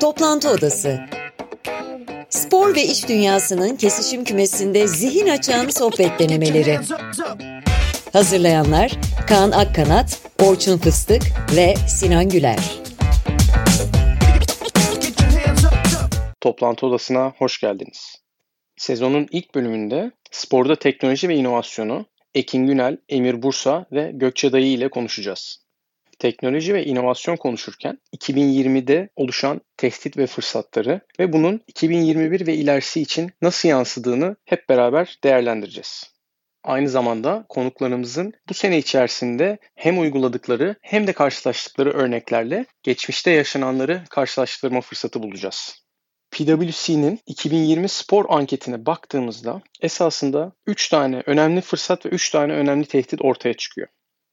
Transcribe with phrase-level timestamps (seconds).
[0.00, 1.00] Toplantı Odası
[2.30, 6.78] Spor ve iş dünyasının kesişim kümesinde zihin açan sohbet denemeleri.
[8.12, 8.92] Hazırlayanlar
[9.28, 11.22] Kaan Akkanat, Orçun Fıstık
[11.56, 12.58] ve Sinan Güler.
[16.40, 18.14] Toplantı Odası'na hoş geldiniz.
[18.76, 24.90] Sezonun ilk bölümünde sporda teknoloji ve inovasyonu Ekin Günel, Emir Bursa ve Gökçe Dayı ile
[24.90, 25.65] konuşacağız.
[26.18, 33.32] Teknoloji ve inovasyon konuşurken 2020'de oluşan tehdit ve fırsatları ve bunun 2021 ve ilerisi için
[33.42, 36.16] nasıl yansıdığını hep beraber değerlendireceğiz.
[36.64, 44.80] Aynı zamanda konuklarımızın bu sene içerisinde hem uyguladıkları hem de karşılaştıkları örneklerle geçmişte yaşananları karşılaştırma
[44.80, 45.86] fırsatı bulacağız.
[46.30, 53.22] PwC'nin 2020 spor anketine baktığımızda esasında 3 tane önemli fırsat ve 3 tane önemli tehdit
[53.22, 53.88] ortaya çıkıyor.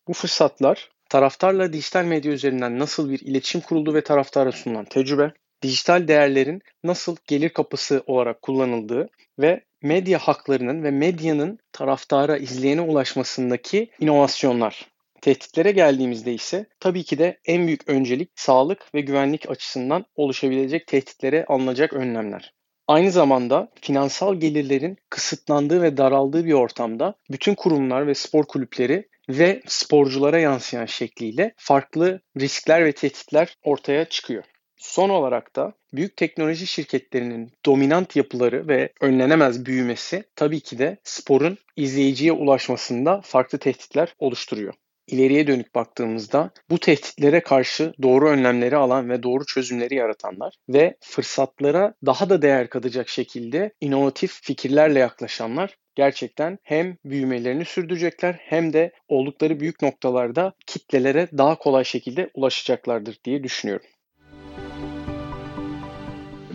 [0.08, 5.32] Bu fırsatlar taraftarla dijital medya üzerinden nasıl bir iletişim kuruldu ve taraftara sunulan tecrübe,
[5.62, 13.90] dijital değerlerin nasıl gelir kapısı olarak kullanıldığı ve medya haklarının ve medyanın taraftara, izleyene ulaşmasındaki
[14.00, 14.88] inovasyonlar.
[15.22, 21.46] Tehditlere geldiğimizde ise tabii ki de en büyük öncelik sağlık ve güvenlik açısından oluşabilecek tehditlere
[21.46, 22.54] alınacak önlemler.
[22.88, 29.62] Aynı zamanda finansal gelirlerin kısıtlandığı ve daraldığı bir ortamda bütün kurumlar ve spor kulüpleri ve
[29.68, 34.44] sporculara yansıyan şekliyle farklı riskler ve tehditler ortaya çıkıyor.
[34.78, 41.58] Son olarak da büyük teknoloji şirketlerinin dominant yapıları ve önlenemez büyümesi tabii ki de sporun
[41.76, 44.74] izleyiciye ulaşmasında farklı tehditler oluşturuyor.
[45.14, 51.94] İleriye dönük baktığımızda bu tehditlere karşı doğru önlemleri alan ve doğru çözümleri yaratanlar ve fırsatlara
[52.06, 59.60] daha da değer katacak şekilde inovatif fikirlerle yaklaşanlar gerçekten hem büyümelerini sürdürecekler hem de oldukları
[59.60, 63.86] büyük noktalarda kitlelere daha kolay şekilde ulaşacaklardır diye düşünüyorum.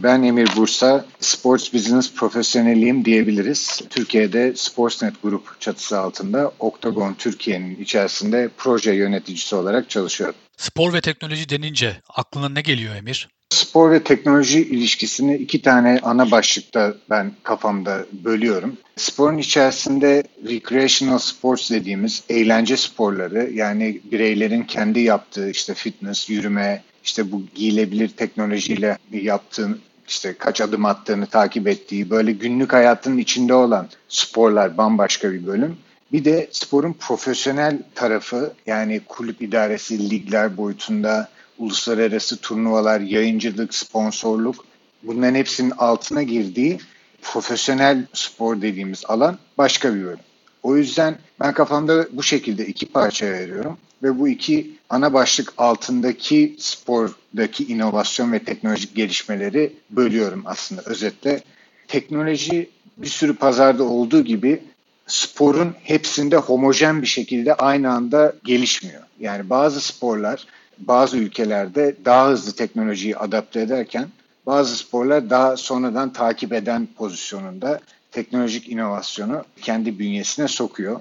[0.02, 3.80] Ben Emir Bursa, Sports Business profesyoneliyim diyebiliriz.
[3.90, 10.36] Türkiye'de Sportsnet Grup çatısı altında Octagon Türkiye'nin içerisinde proje yöneticisi olarak çalışıyorum.
[10.56, 13.28] Spor ve teknoloji denince aklına ne geliyor Emir?
[13.50, 18.76] Spor ve teknoloji ilişkisini iki tane ana başlıkta ben kafamda bölüyorum.
[18.96, 27.32] Sporun içerisinde recreational sports dediğimiz eğlence sporları yani bireylerin kendi yaptığı işte fitness, yürüme, işte
[27.32, 29.78] bu giyilebilir teknolojiyle yaptığı
[30.08, 35.76] işte kaç adım attığını takip ettiği böyle günlük hayatın içinde olan sporlar bambaşka bir bölüm.
[36.12, 44.64] Bir de sporun profesyonel tarafı yani kulüp idaresi, ligler boyutunda uluslararası turnuvalar, yayıncılık, sponsorluk
[45.02, 46.78] bunların hepsinin altına girdiği
[47.22, 50.18] profesyonel spor dediğimiz alan başka bir bölüm.
[50.62, 56.56] O yüzden ben kafamda bu şekilde iki parça ayırıyorum ve bu iki ana başlık altındaki
[56.58, 61.40] spordaki inovasyon ve teknolojik gelişmeleri bölüyorum aslında özetle.
[61.88, 64.62] Teknoloji bir sürü pazarda olduğu gibi
[65.06, 69.02] sporun hepsinde homojen bir şekilde aynı anda gelişmiyor.
[69.20, 70.46] Yani bazı sporlar
[70.78, 74.08] bazı ülkelerde daha hızlı teknolojiyi adapte ederken
[74.46, 77.80] bazı sporlar daha sonradan takip eden pozisyonunda
[78.12, 81.00] teknolojik inovasyonu kendi bünyesine sokuyor.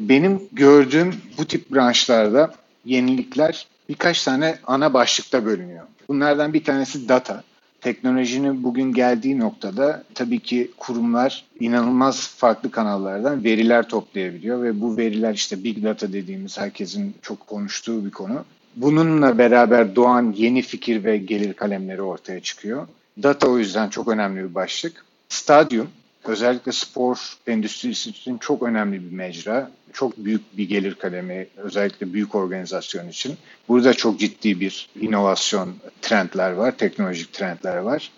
[0.00, 5.84] Benim gördüğüm bu tip branşlarda yenilikler birkaç tane ana başlıkta bölünüyor.
[6.08, 7.42] Bunlardan bir tanesi data.
[7.80, 15.34] Teknolojinin bugün geldiği noktada tabii ki kurumlar inanılmaz farklı kanallardan veriler toplayabiliyor ve bu veriler
[15.34, 18.44] işte big data dediğimiz herkesin çok konuştuğu bir konu.
[18.76, 22.88] Bununla beraber doğan yeni fikir ve gelir kalemleri ortaya çıkıyor.
[23.22, 25.04] Data o yüzden çok önemli bir başlık.
[25.28, 25.88] Stadyum
[26.28, 29.70] özellikle spor endüstrisi için çok önemli bir mecra.
[29.92, 33.36] Çok büyük bir gelir kalemi özellikle büyük organizasyon için.
[33.68, 38.10] Burada çok ciddi bir inovasyon trendler var, teknolojik trendler var.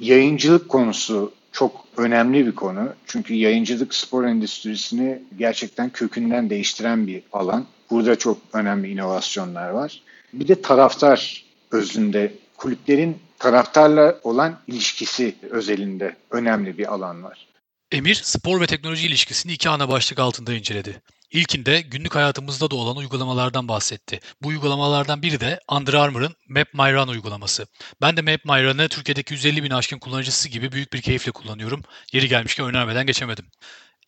[0.00, 2.88] Yayıncılık konusu çok önemli bir konu.
[3.06, 7.66] Çünkü yayıncılık spor endüstrisini gerçekten kökünden değiştiren bir alan.
[7.90, 10.02] Burada çok önemli inovasyonlar var.
[10.32, 17.46] Bir de taraftar özünde kulüplerin taraftarla olan ilişkisi özelinde önemli bir alan var.
[17.92, 21.02] Emir, spor ve teknoloji ilişkisini iki ana başlık altında inceledi.
[21.30, 24.20] İlkinde günlük hayatımızda da olan uygulamalardan bahsetti.
[24.42, 27.66] Bu uygulamalardan biri de Under Armour'ın Map My Run uygulaması.
[28.02, 31.82] Ben de Map My Run'ı Türkiye'deki 150 bin aşkın kullanıcısı gibi büyük bir keyifle kullanıyorum.
[32.12, 33.46] Yeri gelmişken önermeden geçemedim.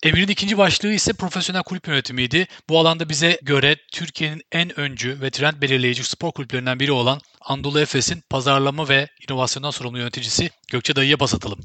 [0.03, 2.47] Emir'in ikinci başlığı ise profesyonel kulüp yönetimiydi.
[2.69, 7.79] Bu alanda bize göre Türkiye'nin en öncü ve trend belirleyici spor kulüplerinden biri olan Anadolu
[7.79, 11.59] Efes'in pazarlama ve inovasyondan sorumlu yöneticisi Gökçe Dayı'ya bas atalım.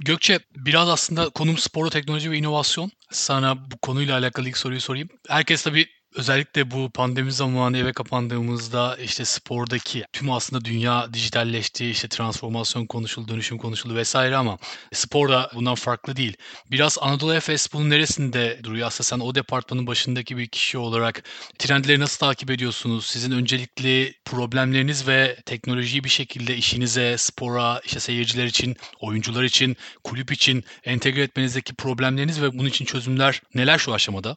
[0.00, 2.90] Gökçe biraz aslında konum sporu, teknoloji ve inovasyon.
[3.10, 5.08] Sana bu konuyla alakalı ilk soruyu sorayım.
[5.28, 12.08] Herkes tabii Özellikle bu pandemi zamanı eve kapandığımızda işte spordaki tüm aslında dünya dijitalleşti, işte
[12.08, 14.58] transformasyon konuşuldu, dönüşüm konuşuldu vesaire ama
[14.92, 16.36] spor da bundan farklı değil.
[16.70, 18.86] Biraz Anadolu Efes bunun neresinde duruyor?
[18.86, 21.22] Aslında sen o departmanın başındaki bir kişi olarak
[21.58, 23.06] trendleri nasıl takip ediyorsunuz?
[23.06, 30.32] Sizin öncelikli problemleriniz ve teknolojiyi bir şekilde işinize, spora, işte seyirciler için, oyuncular için, kulüp
[30.32, 34.36] için entegre etmenizdeki problemleriniz ve bunun için çözümler neler şu aşamada?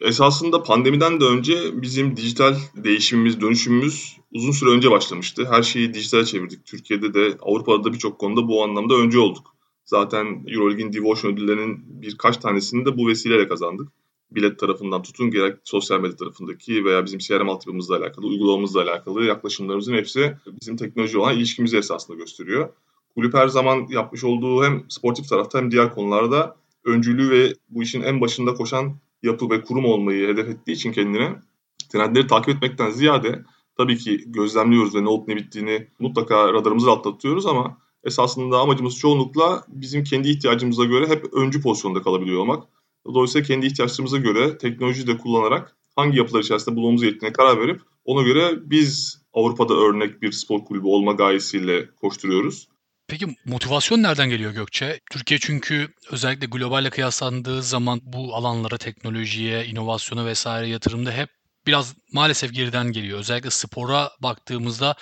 [0.00, 5.46] Esasında pandemiden de önce bizim dijital değişimimiz, dönüşümümüz uzun süre önce başlamıştı.
[5.50, 6.66] Her şeyi dijitale çevirdik.
[6.66, 9.54] Türkiye'de de Avrupa'da da birçok konuda bu anlamda önce olduk.
[9.84, 13.88] Zaten Euroleague'in Devotion ödüllerinin birkaç tanesini de bu vesileyle kazandık.
[14.30, 19.94] Bilet tarafından tutun gerek sosyal medya tarafındaki veya bizim CRM altyapımızla alakalı, uygulamamızla alakalı yaklaşımlarımızın
[19.94, 22.68] hepsi bizim teknoloji olan ilişkimizi esasında gösteriyor.
[23.14, 28.02] Kulüp her zaman yapmış olduğu hem sportif tarafta hem diğer konularda öncülüğü ve bu işin
[28.02, 31.36] en başında koşan yapı ve kurum olmayı hedef ettiği için kendine
[31.92, 33.44] trendleri takip etmekten ziyade
[33.76, 39.64] tabii ki gözlemliyoruz ve ne olup ne bittiğini mutlaka radarımızı atlatıyoruz ama esasında amacımız çoğunlukla
[39.68, 42.64] bizim kendi ihtiyacımıza göre hep öncü pozisyonda kalabiliyor olmak.
[43.06, 48.22] Dolayısıyla kendi ihtiyaçlarımıza göre teknolojiyi de kullanarak hangi yapılar içerisinde bulunmamız gerektiğine karar verip ona
[48.22, 52.68] göre biz Avrupa'da örnek bir spor kulübü olma gayesiyle koşturuyoruz.
[53.10, 55.00] Peki motivasyon nereden geliyor Gökçe?
[55.10, 61.28] Türkiye çünkü özellikle globalle kıyaslandığı zaman bu alanlara, teknolojiye, inovasyona vesaire yatırımda hep
[61.66, 63.18] biraz maalesef geriden geliyor.
[63.18, 64.94] Özellikle spora baktığımızda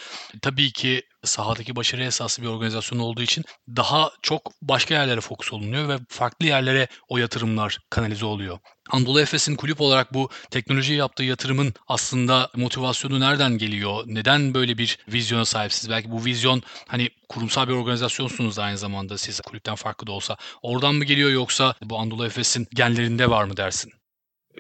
[0.43, 3.45] tabii ki sahadaki başarı esaslı bir organizasyon olduğu için
[3.77, 8.59] daha çok başka yerlere fokus olunuyor ve farklı yerlere o yatırımlar kanalize oluyor.
[8.91, 14.05] Anadolu Efes'in kulüp olarak bu teknolojiye yaptığı yatırımın aslında motivasyonu nereden geliyor?
[14.07, 15.91] Neden böyle bir vizyona sahipsiniz?
[15.91, 20.37] Belki bu vizyon hani kurumsal bir organizasyonsunuz aynı zamanda siz kulüpten farklı da olsa.
[20.63, 23.98] Oradan mı geliyor yoksa bu Anadolu Efes'in genlerinde var mı dersin?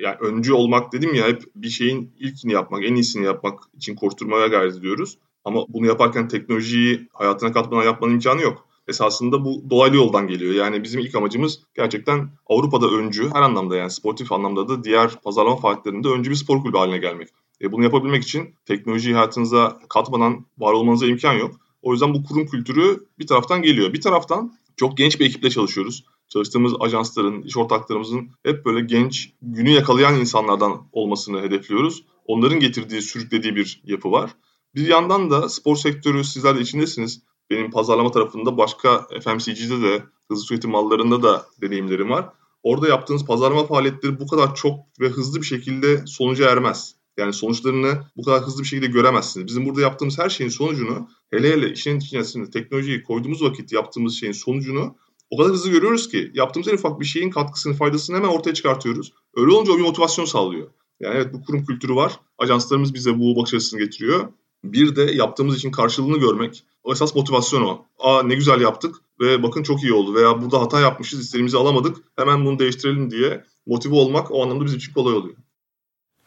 [0.02, 4.46] Yani öncü olmak dedim ya hep bir şeyin ilkini yapmak, en iyisini yapmak için koşturmaya
[4.46, 5.18] gayret ediyoruz.
[5.44, 8.68] Ama bunu yaparken teknolojiyi hayatına katmadan yapmanın imkanı yok.
[8.88, 10.54] Esasında bu dolaylı yoldan geliyor.
[10.54, 15.56] Yani bizim ilk amacımız gerçekten Avrupa'da öncü, her anlamda yani sportif anlamda da diğer pazarlama
[15.56, 17.28] faaliyetlerinde öncü bir spor kulübü haline gelmek.
[17.62, 21.54] E bunu yapabilmek için teknolojiyi hayatınıza katmadan var olmanıza imkan yok.
[21.82, 23.92] O yüzden bu kurum kültürü bir taraftan geliyor.
[23.92, 26.04] Bir taraftan çok genç bir ekiple çalışıyoruz.
[26.28, 32.04] Çalıştığımız ajansların, iş ortaklarımızın hep böyle genç, günü yakalayan insanlardan olmasını hedefliyoruz.
[32.26, 34.30] Onların getirdiği, sürüklediği bir yapı var.
[34.74, 37.22] Bir yandan da spor sektörü sizler de içindesiniz.
[37.50, 42.28] Benim pazarlama tarafında başka FMCG'de de hızlı tüketim mallarında da deneyimlerim var.
[42.62, 46.94] Orada yaptığınız pazarlama faaliyetleri bu kadar çok ve hızlı bir şekilde sonuca ermez.
[47.18, 49.46] Yani sonuçlarını bu kadar hızlı bir şekilde göremezsiniz.
[49.46, 54.32] Bizim burada yaptığımız her şeyin sonucunu hele hele işin içerisinde teknolojiyi koyduğumuz vakit yaptığımız şeyin
[54.32, 54.96] sonucunu
[55.30, 59.12] o kadar hızlı görüyoruz ki yaptığımız en ufak bir şeyin katkısını, faydasını hemen ortaya çıkartıyoruz.
[59.36, 60.68] Öyle olunca o bir motivasyon sağlıyor.
[61.00, 62.20] Yani evet bu kurum kültürü var.
[62.38, 64.28] Ajanslarımız bize bu bakış açısını getiriyor.
[64.64, 66.64] Bir de yaptığımız için karşılığını görmek.
[66.82, 67.86] O esas motivasyon o.
[67.98, 70.14] Aa ne güzel yaptık ve bakın çok iyi oldu.
[70.14, 71.96] Veya burada hata yapmışız, istediğimizi alamadık.
[72.16, 75.36] Hemen bunu değiştirelim diye motive olmak o anlamda bizim için kolay oluyor.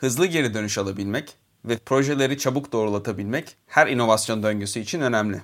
[0.02, 1.34] Hızlı geri dönüş alabilmek
[1.66, 5.42] ve projeleri çabuk doğrulatabilmek her inovasyon döngüsü için önemli.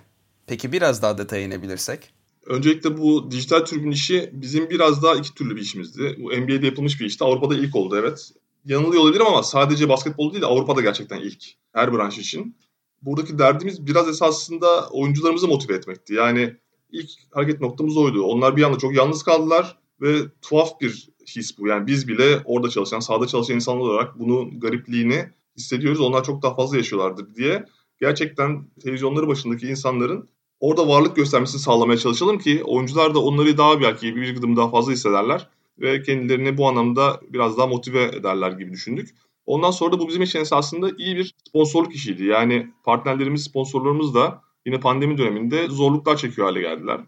[0.47, 2.13] Peki biraz daha detaya inebilirsek?
[2.45, 6.15] Öncelikle bu dijital türbün işi bizim biraz daha iki türlü bir işimizdi.
[6.19, 7.23] Bu NBA'de yapılmış bir işti.
[7.23, 8.31] Avrupa'da ilk oldu evet.
[8.65, 11.43] Yanılıyor olabilirim ama sadece basketbol değil Avrupa'da gerçekten ilk.
[11.73, 12.57] Her branş için
[13.01, 16.13] buradaki derdimiz biraz esasında oyuncularımızı motive etmekti.
[16.13, 16.55] Yani
[16.91, 18.23] ilk hareket noktamız oydu.
[18.23, 21.67] Onlar bir anda çok yalnız kaldılar ve tuhaf bir his bu.
[21.67, 26.01] Yani biz bile orada çalışan, sahada çalışan insanlar olarak bunun garipliğini hissediyoruz.
[26.01, 27.65] Onlar çok daha fazla yaşıyorlardır diye.
[27.99, 30.29] Gerçekten televizyonları başındaki insanların
[30.59, 34.91] orada varlık göstermesini sağlamaya çalışalım ki oyuncular da onları daha belki bir gıdım daha fazla
[34.91, 39.09] hissederler ve kendilerini bu anlamda biraz daha motive ederler gibi düşündük.
[39.45, 42.23] Ondan sonra da bu bizim için esasında iyi bir sponsorluk işiydi.
[42.23, 47.01] Yani partnerlerimiz, sponsorlarımız da yine pandemi döneminde zorluklar çekiyor hale geldiler.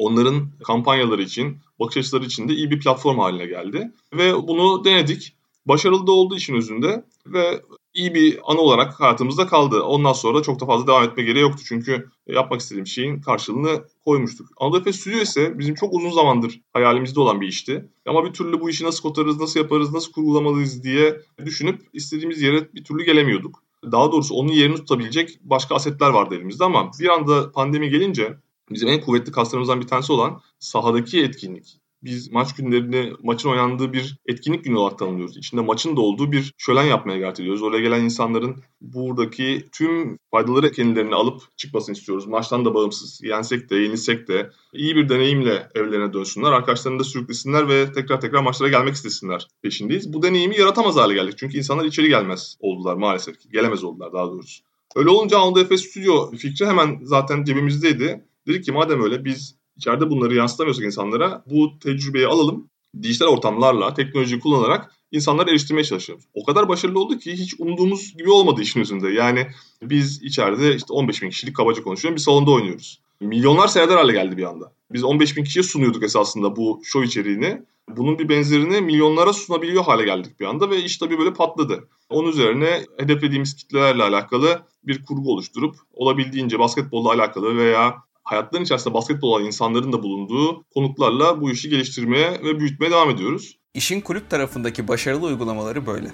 [0.00, 3.92] Onların kampanyaları için, bakış açıları için de iyi bir platform haline geldi.
[4.12, 5.34] Ve bunu denedik.
[5.66, 7.62] Başarılı da oldu işin özünde ve
[7.94, 9.82] iyi bir anı olarak hayatımızda kaldı.
[9.82, 11.62] Ondan sonra da çok da fazla devam etme gereği yoktu.
[11.66, 14.48] Çünkü yapmak istediğim şeyin karşılığını koymuştuk.
[14.56, 17.84] Anadolu Efes Stüdyo ise bizim çok uzun zamandır hayalimizde olan bir işti.
[18.06, 22.74] Ama bir türlü bu işi nasıl kotarız, nasıl yaparız, nasıl kurgulamalıyız diye düşünüp istediğimiz yere
[22.74, 23.62] bir türlü gelemiyorduk.
[23.92, 28.36] Daha doğrusu onun yerini tutabilecek başka asetler vardı elimizde ama bir anda pandemi gelince
[28.70, 34.18] bizim en kuvvetli kaslarımızdan bir tanesi olan sahadaki etkinlik biz maç günlerini maçın oynandığı bir
[34.26, 35.36] etkinlik günü olarak tanımlıyoruz.
[35.36, 37.62] İçinde maçın da olduğu bir şölen yapmaya gayret ediyoruz.
[37.62, 42.26] Oraya gelen insanların buradaki tüm faydaları kendilerine alıp çıkmasını istiyoruz.
[42.26, 43.20] Maçtan da bağımsız.
[43.22, 46.52] Yensek de, yenilsek de iyi bir deneyimle evlerine dönsünler.
[46.52, 50.12] Arkadaşlarını da sürüklesinler ve tekrar tekrar maçlara gelmek istesinler peşindeyiz.
[50.12, 51.34] Bu deneyimi yaratamaz hale geldik.
[51.38, 53.48] Çünkü insanlar içeri gelmez oldular maalesef ki.
[53.52, 54.62] Gelemez oldular daha doğrusu.
[54.96, 58.24] Öyle olunca Anadolu Efes Stüdyo fikri hemen zaten cebimizdeydi.
[58.50, 62.70] Dedik ki madem öyle biz içeride bunları yansıtamıyorsak insanlara bu tecrübeyi alalım.
[63.02, 66.24] Dijital ortamlarla, teknolojiyi kullanarak insanları eriştirmeye çalışıyoruz.
[66.34, 69.10] O kadar başarılı oldu ki hiç umduğumuz gibi olmadı işin özünde.
[69.10, 69.46] Yani
[69.82, 73.00] biz içeride işte 15 bin kişilik kabaca konuşuyorum bir salonda oynuyoruz.
[73.20, 74.72] Milyonlar seyreder hale geldi bir anda.
[74.92, 77.62] Biz 15 bin kişiye sunuyorduk esasında bu show içeriğini.
[77.96, 81.88] Bunun bir benzerini milyonlara sunabiliyor hale geldik bir anda ve iş tabii böyle patladı.
[82.08, 89.28] Onun üzerine hedeflediğimiz kitlelerle alakalı bir kurgu oluşturup olabildiğince basketbolla alakalı veya hayatların içerisinde basketbol
[89.28, 93.56] olan insanların da bulunduğu konuklarla bu işi geliştirmeye ve büyütmeye devam ediyoruz.
[93.74, 96.10] İşin kulüp tarafındaki başarılı uygulamaları böyle.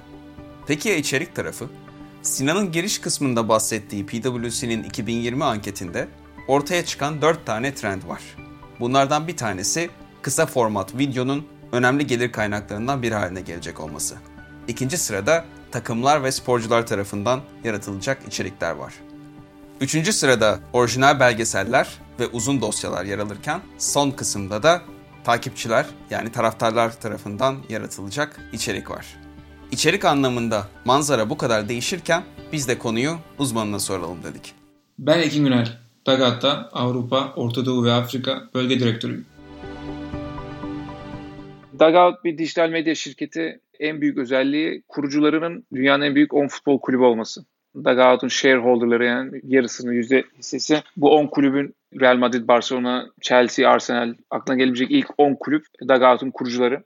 [0.67, 1.69] Peki ya içerik tarafı?
[2.23, 6.09] Sinan'ın giriş kısmında bahsettiği PwC'nin 2020 anketinde
[6.49, 8.23] ortaya çıkan 4 tane trend var.
[8.81, 9.91] Bunlardan bir tanesi
[10.23, 14.17] kısa format videonun önemli gelir kaynaklarından biri haline gelecek olması.
[14.69, 18.95] İkinci sırada takımlar ve sporcular tarafından yaratılacak içerikler var.
[19.81, 21.89] Üçüncü sırada orijinal belgeseller
[22.21, 24.83] ve uzun dosyalar yer alırken son kısımda da
[25.25, 29.07] takipçiler yani taraftarlar tarafından yaratılacak içerik var.
[29.71, 34.55] İçerik anlamında manzara bu kadar değişirken biz de konuyu uzmanına soralım dedik.
[34.99, 39.27] Ben Ekin Günel, Dagat'ta Avrupa, Orta Doğu ve Afrika Bölge Direktörüyüm.
[41.73, 47.03] Dugout bir dijital medya şirketi en büyük özelliği kurucularının dünyanın en büyük 10 futbol kulübü
[47.03, 47.45] olması.
[47.85, 54.57] Dugout'un shareholderları yani yarısının yüzde hissesi bu 10 kulübün Real Madrid, Barcelona, Chelsea, Arsenal aklına
[54.57, 56.85] gelebilecek ilk 10 kulüp Dugout'un kurucuları.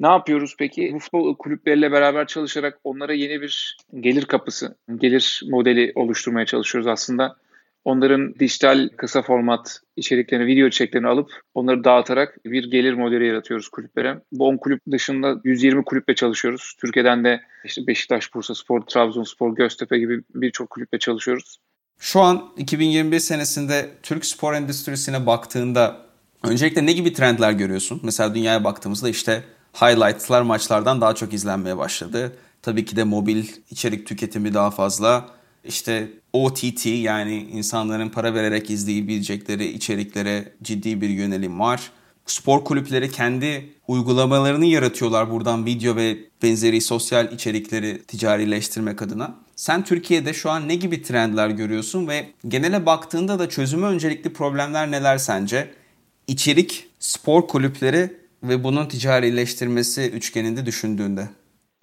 [0.00, 0.90] Ne yapıyoruz peki?
[0.94, 7.36] Bu futbol kulüpleriyle beraber çalışarak onlara yeni bir gelir kapısı, gelir modeli oluşturmaya çalışıyoruz aslında
[7.84, 14.20] onların dijital kısa format içeriklerini, video içeriklerini alıp onları dağıtarak bir gelir modeli yaratıyoruz kulüplere.
[14.32, 16.74] Bu 10 kulüp dışında 120 kulüple çalışıyoruz.
[16.80, 21.58] Türkiye'den de işte Beşiktaş, Bursa Spor, Trabzonspor, Göztepe gibi birçok kulüple çalışıyoruz.
[21.98, 25.96] Şu an 2021 senesinde Türk spor endüstrisine baktığında
[26.42, 28.00] öncelikle ne gibi trendler görüyorsun?
[28.02, 29.42] Mesela dünyaya baktığımızda işte
[29.74, 32.32] highlightlar maçlardan daha çok izlenmeye başladı.
[32.62, 35.30] Tabii ki de mobil içerik tüketimi daha fazla
[35.64, 41.90] işte OTT yani insanların para vererek izleyebilecekleri içeriklere ciddi bir yönelim var.
[42.26, 49.34] Spor kulüpleri kendi uygulamalarını yaratıyorlar buradan video ve benzeri sosyal içerikleri ticarileştirmek adına.
[49.56, 54.90] Sen Türkiye'de şu an ne gibi trendler görüyorsun ve genele baktığında da çözümü öncelikli problemler
[54.90, 55.70] neler sence?
[56.26, 58.10] İçerik, spor kulüpleri
[58.42, 61.28] ve bunun ticarileştirmesi üçgeninde düşündüğünde.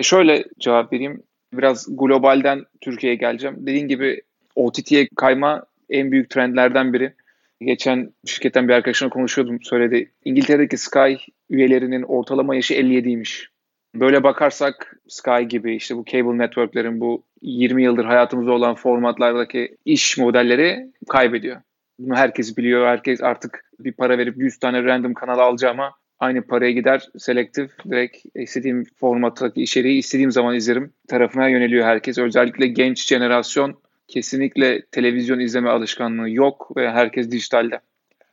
[0.02, 1.24] Şöyle cevap vereyim
[1.54, 3.56] biraz globalden Türkiye'ye geleceğim.
[3.60, 4.22] Dediğim gibi
[4.56, 7.14] OTT'ye kayma en büyük trendlerden biri.
[7.62, 10.12] Geçen şirketten bir arkadaşımla konuşuyordum söyledi.
[10.26, 11.14] İngiltere'deki Sky
[11.50, 13.48] üyelerinin ortalama yaşı 57'ymiş.
[13.96, 20.18] Böyle bakarsak Sky gibi işte bu cable networklerin bu 20 yıldır hayatımızda olan formatlardaki iş
[20.18, 21.62] modelleri kaybediyor.
[22.00, 22.88] Bunu herkes biliyor.
[22.88, 27.10] Herkes artık bir para verip 100 tane random kanal alacağıma aynı paraya gider.
[27.18, 32.18] Selektif direkt istediğim formattaki içeriği istediğim zaman izlerim tarafına yöneliyor herkes.
[32.18, 37.80] Özellikle genç jenerasyon kesinlikle televizyon izleme alışkanlığı yok ve herkes dijitalde.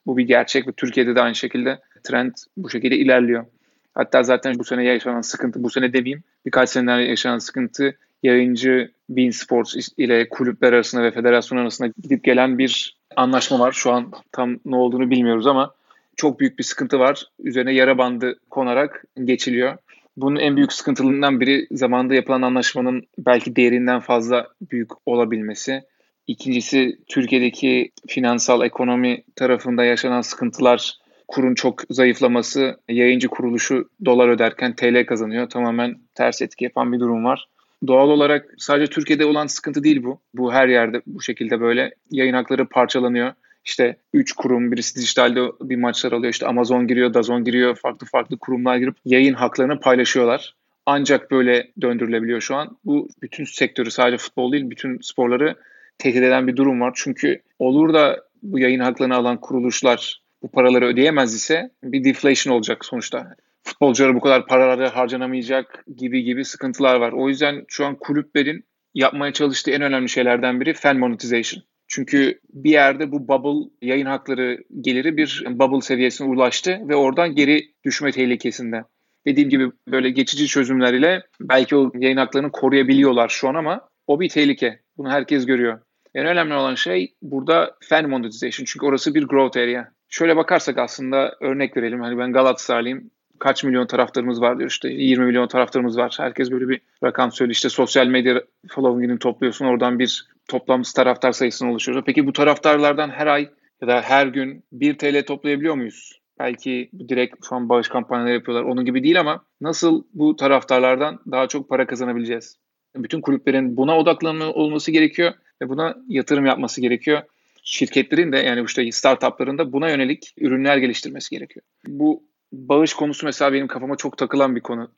[0.06, 3.46] Bu bir gerçek ve Türkiye'de de aynı şekilde trend bu şekilde ilerliyor.
[3.94, 9.30] Hatta zaten bu sene yaşanan sıkıntı, bu sene demeyeyim birkaç seneden yaşanan sıkıntı yayıncı Bein
[9.30, 13.72] Sports ile kulüpler arasında ve federasyon arasında gidip gelen bir anlaşma var.
[13.72, 15.74] Şu an tam ne olduğunu bilmiyoruz ama
[16.18, 17.24] çok büyük bir sıkıntı var.
[17.38, 19.76] Üzerine yara bandı konarak geçiliyor.
[20.16, 25.82] Bunun en büyük sıkıntılarından biri zamanda yapılan anlaşmanın belki değerinden fazla büyük olabilmesi.
[26.26, 30.98] İkincisi Türkiye'deki finansal ekonomi tarafında yaşanan sıkıntılar,
[31.28, 35.50] kurun çok zayıflaması, yayıncı kuruluşu dolar öderken TL kazanıyor.
[35.50, 37.48] Tamamen ters etki yapan bir durum var.
[37.86, 40.20] Doğal olarak sadece Türkiye'de olan sıkıntı değil bu.
[40.34, 43.32] Bu her yerde bu şekilde böyle yayın hakları parçalanıyor.
[43.68, 46.32] İşte 3 kurum birisi dijitalde bir maçlar alıyor.
[46.32, 47.76] İşte Amazon giriyor, Dazon giriyor.
[47.76, 50.54] Farklı farklı kurumlar girip yayın haklarını paylaşıyorlar.
[50.86, 52.78] Ancak böyle döndürülebiliyor şu an.
[52.84, 55.54] Bu bütün sektörü sadece futbol değil bütün sporları
[55.98, 56.92] tehdit eden bir durum var.
[56.96, 62.84] Çünkü olur da bu yayın haklarını alan kuruluşlar bu paraları ödeyemez ise bir deflation olacak
[62.84, 63.36] sonuçta.
[63.62, 67.12] Futbolculara bu kadar paraları harcanamayacak gibi gibi sıkıntılar var.
[67.12, 71.62] O yüzden şu an kulüplerin yapmaya çalıştığı en önemli şeylerden biri fan monetization.
[71.98, 77.72] Çünkü bir yerde bu bubble yayın hakları geliri bir bubble seviyesine ulaştı ve oradan geri
[77.84, 78.84] düşme tehlikesinde.
[79.26, 84.20] Dediğim gibi böyle geçici çözümler ile belki o yayın haklarını koruyabiliyorlar şu an ama o
[84.20, 84.80] bir tehlike.
[84.96, 85.80] Bunu herkes görüyor.
[86.14, 88.64] En önemli olan şey burada fan monetization.
[88.64, 89.88] Çünkü orası bir growth area.
[90.08, 92.00] Şöyle bakarsak aslında örnek verelim.
[92.00, 93.10] Hani ben Galatasaraylıyım.
[93.38, 96.14] Kaç milyon taraftarımız var diyor işte 20 milyon taraftarımız var.
[96.18, 97.54] Herkes böyle bir rakam söylüyor.
[97.54, 99.66] İşte sosyal medya following'ini topluyorsun.
[99.66, 102.06] Oradan bir toplam taraftar sayısını oluşturuyorsun.
[102.06, 103.48] Peki bu taraftarlardan her ay
[103.82, 106.20] ya da her gün 1 TL toplayabiliyor muyuz?
[106.38, 108.64] Belki direkt şu an bağış kampanyaları yapıyorlar.
[108.64, 112.56] Onun gibi değil ama nasıl bu taraftarlardan daha çok para kazanabileceğiz?
[112.96, 117.22] Bütün kulüplerin buna odaklanma olması gerekiyor ve buna yatırım yapması gerekiyor.
[117.62, 121.66] Şirketlerin de yani işte startupların da buna yönelik ürünler geliştirmesi gerekiyor.
[121.86, 124.90] Bu bağış konusu mesela benim kafama çok takılan bir konu.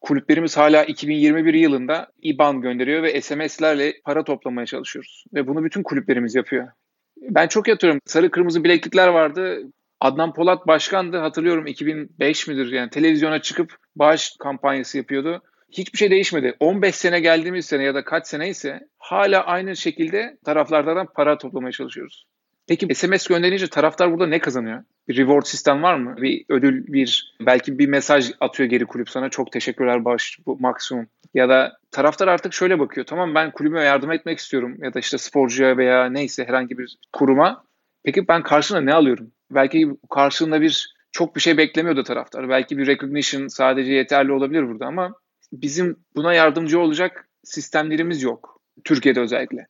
[0.00, 5.24] Kulüplerimiz hala 2021 yılında IBAN gönderiyor ve SMS'lerle para toplamaya çalışıyoruz.
[5.34, 6.68] Ve bunu bütün kulüplerimiz yapıyor.
[7.16, 8.00] Ben çok yatıyorum.
[8.04, 9.62] Sarı kırmızı bileklikler vardı.
[10.00, 15.42] Adnan Polat başkandı hatırlıyorum 2005 midir yani televizyona çıkıp bağış kampanyası yapıyordu
[15.72, 16.56] hiçbir şey değişmedi.
[16.60, 21.72] 15 sene geldiğimiz sene ya da kaç sene ise hala aynı şekilde taraflardan para toplamaya
[21.72, 22.24] çalışıyoruz.
[22.70, 24.82] Peki SMS gönderince taraftar burada ne kazanıyor?
[25.08, 26.16] Bir reward sistem var mı?
[26.22, 29.28] Bir ödül, bir belki bir mesaj atıyor geri kulüp sana.
[29.28, 31.06] Çok teşekkürler bağış bu maksimum.
[31.34, 33.06] Ya da taraftar artık şöyle bakıyor.
[33.06, 34.76] Tamam ben kulübüme yardım etmek istiyorum.
[34.82, 37.64] Ya da işte sporcuya veya neyse herhangi bir kuruma.
[38.02, 39.30] Peki ben karşılığında ne alıyorum?
[39.50, 42.48] Belki karşılığında bir çok bir şey beklemiyordu taraftar.
[42.48, 45.14] Belki bir recognition sadece yeterli olabilir burada ama
[45.52, 48.60] bizim buna yardımcı olacak sistemlerimiz yok.
[48.84, 49.66] Türkiye'de özellikle.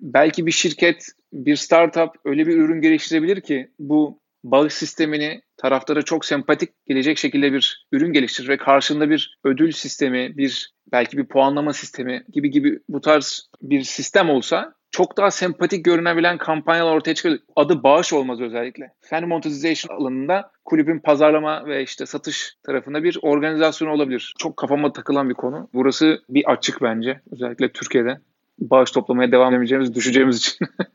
[0.00, 6.24] Belki bir şirket, bir startup öyle bir ürün geliştirebilir ki bu bağış sistemini taraftara çok
[6.24, 11.72] sempatik gelecek şekilde bir ürün geliştirir ve karşında bir ödül sistemi, bir belki bir puanlama
[11.72, 17.38] sistemi gibi gibi bu tarz bir sistem olsa çok daha sempatik görünebilen kampanyalar ortaya çıkıyor.
[17.56, 18.92] Adı bağış olmaz özellikle.
[19.00, 24.34] Fan monetization alanında kulübün pazarlama ve işte satış tarafında bir organizasyon olabilir.
[24.38, 25.68] Çok kafama takılan bir konu.
[25.74, 28.18] Burası bir açık bence özellikle Türkiye'de.
[28.58, 30.66] Bağış toplamaya devam edeceğimiz, düşeceğimiz için.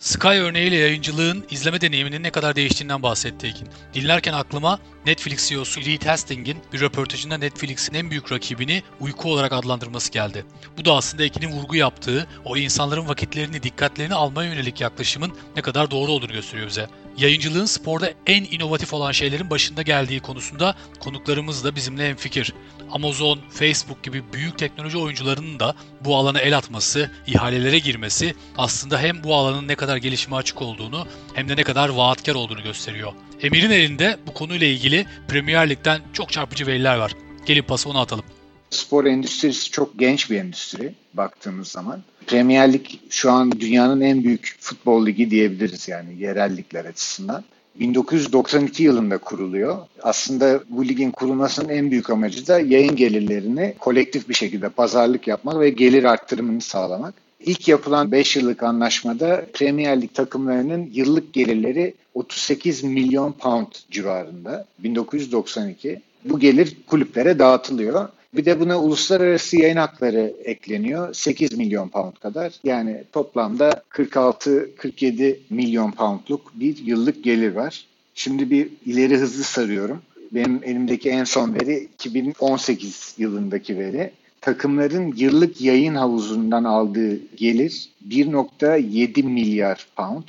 [0.00, 3.68] Sky örneğiyle yayıncılığın izleme deneyiminin ne kadar değiştiğinden bahsetti Ekin.
[3.94, 10.12] Dinlerken aklıma Netflix CEO'su Reed Hastings'in bir röportajında Netflix'in en büyük rakibini uyku olarak adlandırması
[10.12, 10.44] geldi.
[10.78, 15.90] Bu da aslında Ekin'in vurgu yaptığı o insanların vakitlerini, dikkatlerini almaya yönelik yaklaşımın ne kadar
[15.90, 16.86] doğru olduğunu gösteriyor bize.
[17.16, 22.54] Yayıncılığın sporda en inovatif olan şeylerin başında geldiği konusunda konuklarımız da bizimle hemfikir.
[22.92, 29.24] Amazon, Facebook gibi büyük teknoloji oyuncularının da bu alana el atması, ihalelere girmesi aslında hem
[29.24, 33.12] bu alanın ne kadar gelişime açık olduğunu hem de ne kadar vaatkar olduğunu gösteriyor.
[33.42, 37.12] Emir'in elinde bu konuyla ilgili Premier Lig'den çok çarpıcı veriler var.
[37.46, 38.24] Gelin pası ona atalım.
[38.70, 42.02] Spor endüstrisi çok genç bir endüstri baktığımız zaman.
[42.26, 47.44] Premier Lig şu an dünyanın en büyük futbol ligi diyebiliriz yani yerel ligler açısından.
[47.74, 49.78] 1992 yılında kuruluyor.
[50.02, 55.60] Aslında bu ligin kurulmasının en büyük amacı da yayın gelirlerini kolektif bir şekilde pazarlık yapmak
[55.60, 57.14] ve gelir arttırımını sağlamak.
[57.44, 66.00] İlk yapılan 5 yıllık anlaşmada Premier Lig takımlarının yıllık gelirleri 38 milyon pound civarında 1992.
[66.24, 68.08] Bu gelir kulüplere dağıtılıyor.
[68.34, 71.14] Bir de buna uluslararası yayın hakları ekleniyor.
[71.14, 72.52] 8 milyon pound kadar.
[72.64, 77.84] Yani toplamda 46-47 milyon poundluk bir yıllık gelir var.
[78.14, 80.02] Şimdi bir ileri hızlı sarıyorum.
[80.32, 84.10] Benim elimdeki en son veri 2018 yılındaki veri.
[84.40, 90.24] Takımların yıllık yayın havuzundan aldığı gelir 1.7 milyar pound.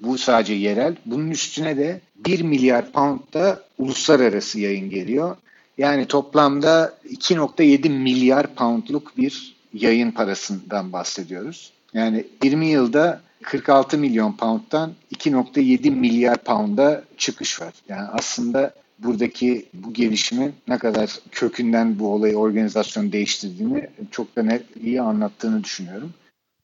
[0.00, 0.96] Bu sadece yerel.
[1.06, 5.36] Bunun üstüne de 1 milyar pound da uluslararası yayın geliyor.
[5.78, 11.72] Yani toplamda 2.7 milyar poundluk bir yayın parasından bahsediyoruz.
[11.94, 17.72] Yani 20 yılda 46 milyon pound'dan 2.7 milyar pound'a çıkış var.
[17.88, 24.62] Yani aslında buradaki bu gelişimin ne kadar kökünden bu olayı organizasyon değiştirdiğini çok da net
[24.76, 26.14] iyi anlattığını düşünüyorum.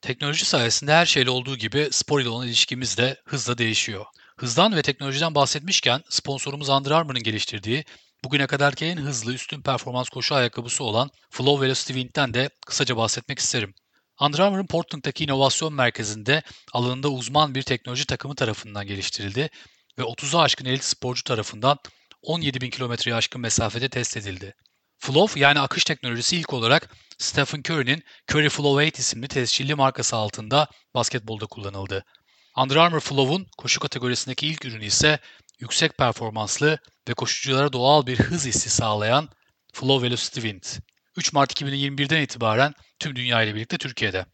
[0.01, 4.05] Teknoloji sayesinde her şeyle olduğu gibi spor ile olan ilişkimiz de hızla değişiyor.
[4.37, 7.83] Hızdan ve teknolojiden bahsetmişken sponsorumuz Under Armour'ın geliştirdiği
[8.23, 13.39] bugüne kadarki en hızlı üstün performans koşu ayakkabısı olan Flow Velocity Wing'den de kısaca bahsetmek
[13.39, 13.73] isterim.
[14.21, 16.41] Under Armour'ın Portland'daki inovasyon merkezinde
[16.73, 19.49] alanında uzman bir teknoloji takımı tarafından geliştirildi
[19.99, 21.77] ve 30'a aşkın elit sporcu tarafından
[22.23, 24.53] 17 bin kilometreye aşkın mesafede test edildi.
[24.99, 30.67] Flow yani akış teknolojisi ilk olarak Stephen Curry'nin Curry Flow 8 isimli tescilli markası altında
[30.95, 32.05] basketbolda kullanıldı.
[32.57, 35.19] Under Armour Flow'un koşu kategorisindeki ilk ürünü ise
[35.59, 36.77] yüksek performanslı
[37.09, 39.29] ve koşuculara doğal bir hız hissi sağlayan
[39.73, 40.63] Flow Velocity Wind.
[41.17, 44.25] 3 Mart 2021'den itibaren tüm dünya ile birlikte Türkiye'de.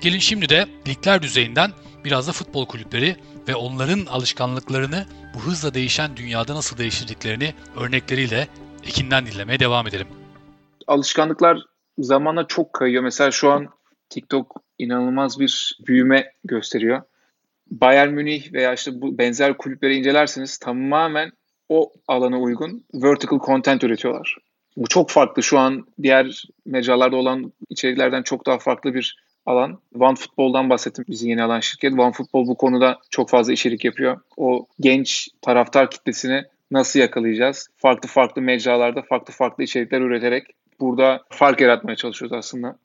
[0.00, 1.72] Gelin şimdi de ligler düzeyinden
[2.08, 3.16] biraz da futbol kulüpleri
[3.48, 8.48] ve onların alışkanlıklarını bu hızla değişen dünyada nasıl değiştirdiklerini örnekleriyle
[8.84, 10.06] Ekin'den dinlemeye devam edelim.
[10.86, 11.58] Alışkanlıklar
[11.98, 13.02] zamanla çok kayıyor.
[13.02, 13.68] Mesela şu an
[14.10, 17.02] TikTok inanılmaz bir büyüme gösteriyor.
[17.70, 21.32] Bayern Münih veya işte bu benzer kulüpleri incelerseniz tamamen
[21.68, 24.36] o alana uygun vertical content üretiyorlar.
[24.76, 25.42] Bu çok farklı.
[25.42, 29.78] Şu an diğer mecralarda olan içeriklerden çok daha farklı bir alan.
[30.00, 31.92] OneFootball'dan bahsettim bizi yeni alan şirket.
[31.92, 34.20] OneFootball bu konuda çok fazla içerik yapıyor.
[34.36, 37.68] O genç taraftar kitlesini nasıl yakalayacağız?
[37.76, 40.44] Farklı farklı mecralarda farklı farklı içerikler üreterek
[40.80, 42.78] burada fark yaratmaya çalışıyoruz aslında.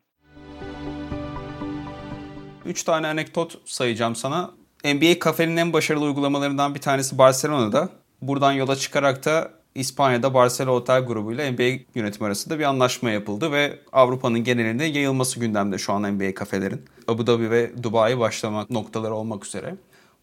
[2.66, 4.52] Üç tane anekdot sayacağım sana.
[4.86, 7.90] NBA kafenin en başarılı uygulamalarından bir tanesi Barcelona'da.
[8.22, 13.52] Buradan yola çıkarak da İspanya'da Barcelona Otel Grubu ile NBA yönetimi arasında bir anlaşma yapıldı
[13.52, 16.82] ve Avrupa'nın genelinde yayılması gündemde şu an NBA kafelerin.
[17.08, 19.76] Abu Dhabi ve Dubai başlamak noktaları olmak üzere.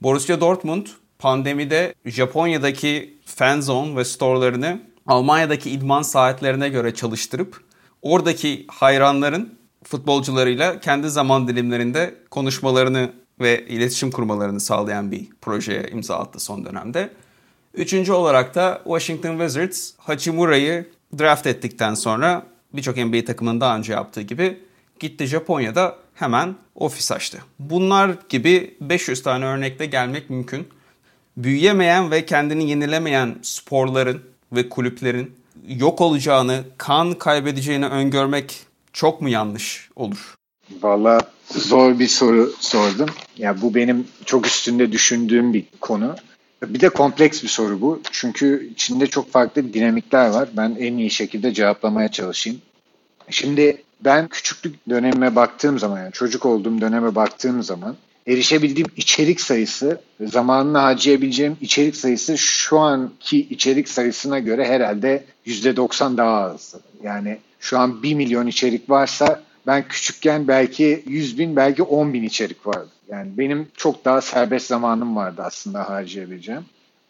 [0.02, 0.86] Borussia Dortmund
[1.18, 7.60] pandemide Japonya'daki fan zone ve storelarını Almanya'daki idman saatlerine göre çalıştırıp
[8.02, 13.10] oradaki hayranların futbolcularıyla kendi zaman dilimlerinde konuşmalarını
[13.40, 17.10] ve iletişim kurmalarını sağlayan bir projeye imza attı son dönemde.
[17.74, 20.86] Üçüncü olarak da Washington Wizards Hachimura'yı
[21.18, 24.58] draft ettikten sonra birçok NBA takımının daha önce yaptığı gibi
[25.00, 27.38] gitti Japonya'da hemen ofis açtı.
[27.58, 30.68] Bunlar gibi 500 tane örnekte gelmek mümkün.
[31.36, 35.34] Büyüyemeyen ve kendini yenilemeyen sporların ve kulüplerin
[35.68, 38.60] yok olacağını, kan kaybedeceğini öngörmek
[38.92, 40.34] çok mu yanlış olur?
[40.82, 41.20] Valla
[41.54, 43.08] zor bir soru sordum.
[43.36, 46.16] Ya bu benim çok üstünde düşündüğüm bir konu.
[46.66, 48.00] Bir de kompleks bir soru bu.
[48.10, 50.48] Çünkü içinde çok farklı dinamikler var.
[50.56, 52.60] Ben en iyi şekilde cevaplamaya çalışayım.
[53.30, 57.96] Şimdi ben küçüklük dönemime baktığım zaman, yani çocuk olduğum döneme baktığım zaman
[58.26, 66.36] erişebildiğim içerik sayısı, zamanını harcayabileceğim içerik sayısı şu anki içerik sayısına göre herhalde %90 daha
[66.40, 66.80] azdı.
[67.02, 72.22] Yani şu an 1 milyon içerik varsa ben küçükken belki 100 bin, belki 10 bin
[72.22, 72.88] içerik vardı.
[73.10, 76.64] Yani benim çok daha serbest zamanım vardı aslında harcayabileceğim.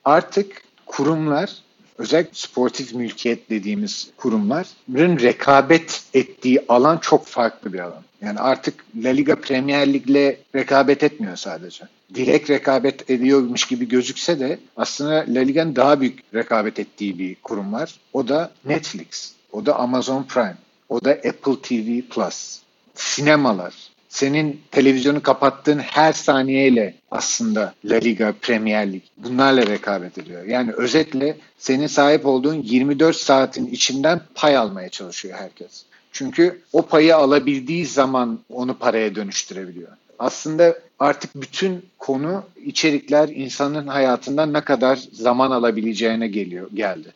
[0.04, 1.50] Artık kurumlar,
[1.98, 8.02] özellikle sportif mülkiyet dediğimiz kurumların rekabet ettiği alan çok farklı bir alan.
[8.22, 11.84] Yani artık La Liga Premier Lig'le rekabet etmiyor sadece.
[12.14, 17.72] Direkt rekabet ediyormuş gibi gözükse de aslında La Liga'nın daha büyük rekabet ettiği bir kurum
[17.72, 17.94] var.
[18.12, 20.56] O da Netflix, o da Amazon Prime,
[20.90, 22.59] o da Apple TV Plus.
[22.94, 23.74] Sinemalar,
[24.09, 30.44] senin televizyonu kapattığın her saniyeyle aslında La Liga, Premier Lig bunlarla rekabet ediyor.
[30.44, 35.85] Yani özetle senin sahip olduğun 24 saatin içinden pay almaya çalışıyor herkes.
[36.12, 39.88] Çünkü o payı alabildiği zaman onu paraya dönüştürebiliyor.
[40.18, 47.12] Aslında artık bütün konu içerikler insanın hayatından ne kadar zaman alabileceğine geliyor geldi.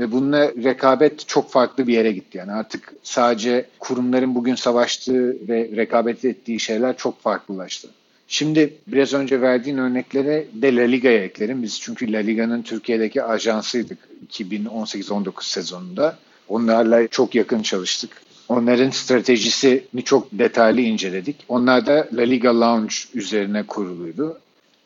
[0.00, 2.38] Ve bununla rekabet çok farklı bir yere gitti.
[2.38, 7.88] Yani artık sadece kurumların bugün savaştığı ve rekabet ettiği şeyler çok farklılaştı.
[8.28, 11.62] Şimdi biraz önce verdiğin örneklere de La Liga'ya eklerim.
[11.62, 13.98] Biz çünkü La Liga'nın Türkiye'deki ajansıydık
[14.30, 16.18] 2018-19 sezonunda.
[16.48, 18.10] Onlarla çok yakın çalıştık.
[18.48, 21.36] Onların stratejisini çok detaylı inceledik.
[21.48, 24.40] Onlar da La Liga Lounge üzerine kuruluydu.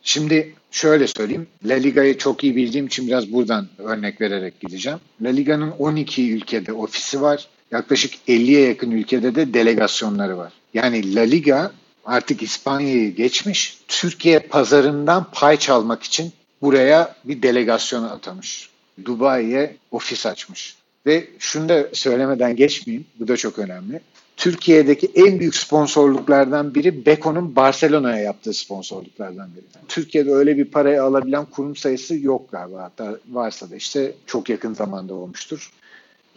[0.07, 1.47] Şimdi şöyle söyleyeyim.
[1.65, 4.99] La Liga'yı çok iyi bildiğim için biraz buradan örnek vererek gideceğim.
[5.23, 7.49] La Liga'nın 12 ülkede ofisi var.
[7.71, 10.53] Yaklaşık 50'ye yakın ülkede de delegasyonları var.
[10.75, 11.73] Yani La Liga
[12.05, 13.79] artık İspanya'yı geçmiş.
[13.89, 18.71] Türkiye pazarından pay çalmak için buraya bir delegasyon atamış.
[19.05, 20.77] Dubai'ye ofis açmış.
[21.07, 23.07] Ve şunu da söylemeden geçmeyeyim.
[23.21, 24.01] Bu da çok önemli.
[24.37, 29.65] Türkiye'deki en büyük sponsorluklardan biri Beko'nun Barcelona'ya yaptığı sponsorluklardan biri.
[29.89, 32.83] Türkiye'de öyle bir parayı alabilen kurum sayısı yok galiba.
[32.83, 35.71] Hatta varsa da işte çok yakın zamanda olmuştur.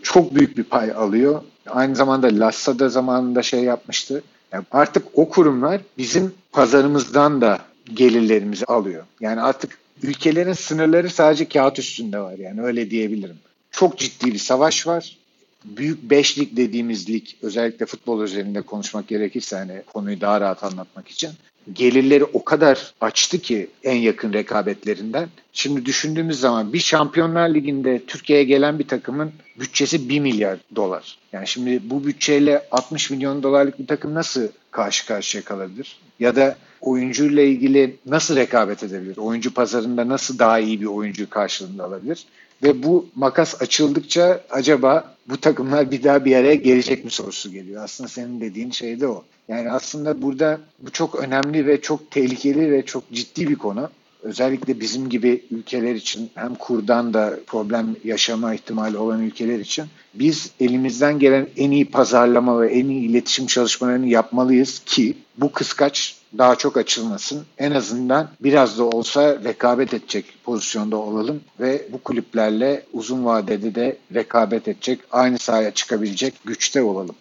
[0.03, 1.41] Çok büyük bir pay alıyor.
[1.67, 4.23] Aynı zamanda Lassa da zamanında şey yapmıştı.
[4.51, 7.59] Yani artık o kurumlar bizim pazarımızdan da
[7.93, 9.03] gelirlerimizi alıyor.
[9.19, 13.37] Yani artık ülkelerin sınırları sadece kağıt üstünde var yani öyle diyebilirim.
[13.71, 15.17] Çok ciddi bir savaş var
[15.65, 21.29] büyük beşlik dediğimiz lig özellikle futbol özelinde konuşmak gerekirse hani konuyu daha rahat anlatmak için
[21.73, 25.29] gelirleri o kadar açtı ki en yakın rekabetlerinden.
[25.53, 31.17] Şimdi düşündüğümüz zaman bir Şampiyonlar Ligi'nde Türkiye'ye gelen bir takımın bütçesi 1 milyar dolar.
[31.33, 35.99] Yani şimdi bu bütçeyle 60 milyon dolarlık bir takım nasıl karşı karşıya kalabilir?
[36.19, 39.17] Ya da oyuncuyla ilgili nasıl rekabet edebilir?
[39.17, 42.25] Oyuncu pazarında nasıl daha iyi bir oyuncu karşılığında alabilir?
[42.63, 47.83] Ve bu makas açıldıkça acaba bu takımlar bir daha bir araya gelecek mi sorusu geliyor.
[47.83, 49.23] Aslında senin dediğin şey de o.
[49.47, 53.89] Yani aslında burada bu çok önemli ve çok tehlikeli ve çok ciddi bir konu.
[54.23, 60.51] Özellikle bizim gibi ülkeler için hem kurdan da problem yaşama ihtimali olan ülkeler için biz
[60.59, 66.55] elimizden gelen en iyi pazarlama ve en iyi iletişim çalışmalarını yapmalıyız ki bu kıskaç daha
[66.55, 67.45] çok açılmasın.
[67.57, 73.97] En azından biraz da olsa rekabet edecek pozisyonda olalım ve bu kulüplerle uzun vadede de
[74.13, 77.15] rekabet edecek, aynı sahaya çıkabilecek güçte olalım.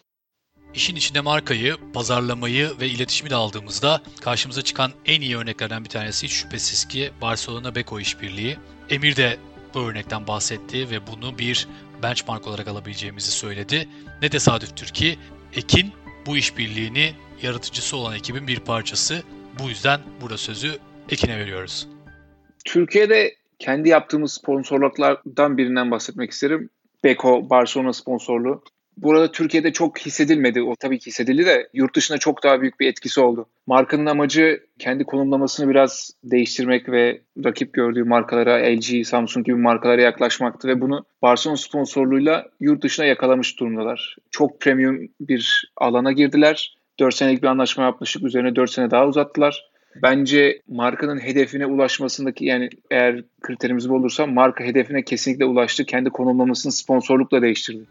[0.75, 6.27] İşin içinde markayı, pazarlamayı ve iletişimi de aldığımızda karşımıza çıkan en iyi örneklerden bir tanesi
[6.27, 8.57] hiç şüphesiz ki Barcelona Beko işbirliği.
[8.91, 9.39] Emir de
[9.75, 11.69] bu örnekten bahsetti ve bunu bir
[12.03, 13.89] benchmark olarak alabileceğimizi söyledi.
[14.23, 15.19] Ne tesadüftür ki
[15.55, 15.93] Ekin
[16.27, 19.23] bu işbirliğini yaratıcısı olan ekibin bir parçası.
[19.63, 20.79] Bu yüzden burada sözü
[21.11, 21.89] Ekin'e veriyoruz.
[22.65, 26.71] Türkiye'de kendi yaptığımız sponsorluklardan birinden bahsetmek isterim.
[27.05, 28.63] Beko Barcelona sponsorluğu
[29.03, 30.63] burada Türkiye'de çok hissedilmedi.
[30.63, 33.47] O tabii ki hissedildi de yurt dışında çok daha büyük bir etkisi oldu.
[33.67, 40.69] Markanın amacı kendi konumlamasını biraz değiştirmek ve rakip gördüğü markalara LG, Samsung gibi markalara yaklaşmaktı
[40.69, 44.17] ve bunu Barcelona sponsorluğuyla yurt dışına yakalamış durumdalar.
[44.31, 46.78] Çok premium bir alana girdiler.
[46.99, 48.23] 4 senelik bir anlaşma yapmıştık.
[48.23, 49.65] Üzerine 4 sene daha uzattılar.
[50.03, 55.85] Bence markanın hedefine ulaşmasındaki yani eğer kriterimiz bu olursa marka hedefine kesinlikle ulaştı.
[55.85, 57.85] Kendi konumlamasını sponsorlukla değiştirdi.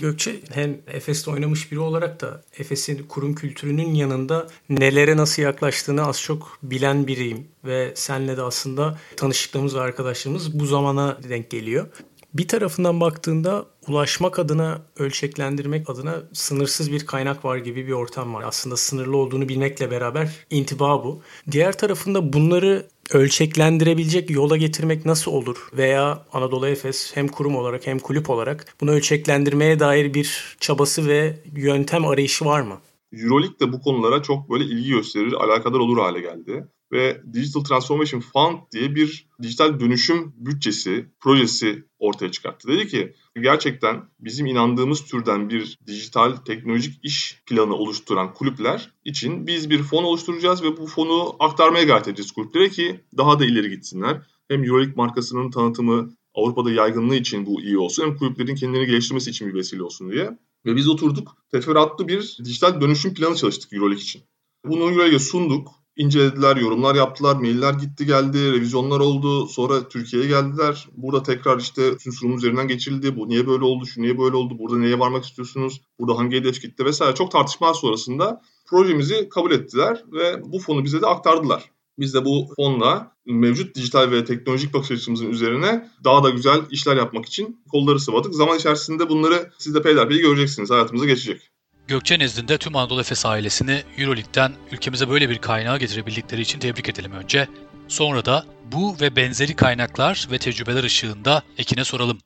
[0.00, 6.22] Gökçe hem Efes'te oynamış biri olarak da Efes'in kurum kültürünün yanında nelere nasıl yaklaştığını az
[6.22, 7.48] çok bilen biriyim.
[7.64, 11.86] Ve senle de aslında tanışıklığımız ve arkadaşlığımız bu zamana denk geliyor.
[12.34, 18.44] Bir tarafından baktığında ulaşmak adına, ölçeklendirmek adına sınırsız bir kaynak var gibi bir ortam var.
[18.46, 21.22] Aslında sınırlı olduğunu bilmekle beraber intiba bu.
[21.50, 25.68] Diğer tarafında bunları ölçeklendirebilecek yola getirmek nasıl olur?
[25.72, 31.42] Veya Anadolu Efes hem kurum olarak hem kulüp olarak bunu ölçeklendirmeye dair bir çabası ve
[31.56, 32.78] yöntem arayışı var mı?
[33.12, 38.20] Euroleague de bu konulara çok böyle ilgi gösterir, alakadar olur hale geldi ve Digital Transformation
[38.20, 42.68] Fund diye bir dijital dönüşüm bütçesi, projesi ortaya çıkarttı.
[42.68, 49.70] Dedi ki gerçekten bizim inandığımız türden bir dijital teknolojik iş planı oluşturan kulüpler için biz
[49.70, 54.22] bir fon oluşturacağız ve bu fonu aktarmaya gayret edeceğiz kulüplere ki daha da ileri gitsinler.
[54.48, 59.48] Hem Euroleague markasının tanıtımı Avrupa'da yaygınlığı için bu iyi olsun hem kulüplerin kendilerini geliştirmesi için
[59.48, 60.38] bir vesile olsun diye.
[60.66, 64.22] Ve biz oturduk teferruatlı bir dijital dönüşüm planı çalıştık Euroleague için.
[64.64, 69.46] Bunu Euroleague'e sunduk incelediler, yorumlar yaptılar, mailler gitti geldi, revizyonlar oldu.
[69.46, 70.88] Sonra Türkiye'ye geldiler.
[70.96, 73.16] Burada tekrar işte bütün sunum üzerinden geçildi.
[73.16, 76.62] Bu niye böyle oldu, şu niye böyle oldu, burada neye varmak istiyorsunuz, burada hangi hedef
[76.62, 77.14] gitti vesaire.
[77.14, 81.70] Çok tartışmalar sonrasında projemizi kabul ettiler ve bu fonu bize de aktardılar.
[81.98, 86.96] Biz de bu fonla mevcut dijital ve teknolojik bakış açımızın üzerine daha da güzel işler
[86.96, 88.34] yapmak için kolları sıvadık.
[88.34, 90.70] Zaman içerisinde bunları siz de peyderpey göreceksiniz.
[90.70, 91.49] Hayatımıza geçecek.
[91.90, 97.12] Gökçe nezdinde tüm Anadolu Efes ailesini Euroleague'den ülkemize böyle bir kaynağı getirebildikleri için tebrik edelim
[97.12, 97.48] önce.
[97.88, 102.18] Sonra da bu ve benzeri kaynaklar ve tecrübeler ışığında Ekin'e soralım.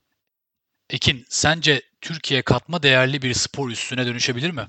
[0.91, 4.63] Ekin, sence Türkiye katma değerli bir spor üstüne dönüşebilir mi?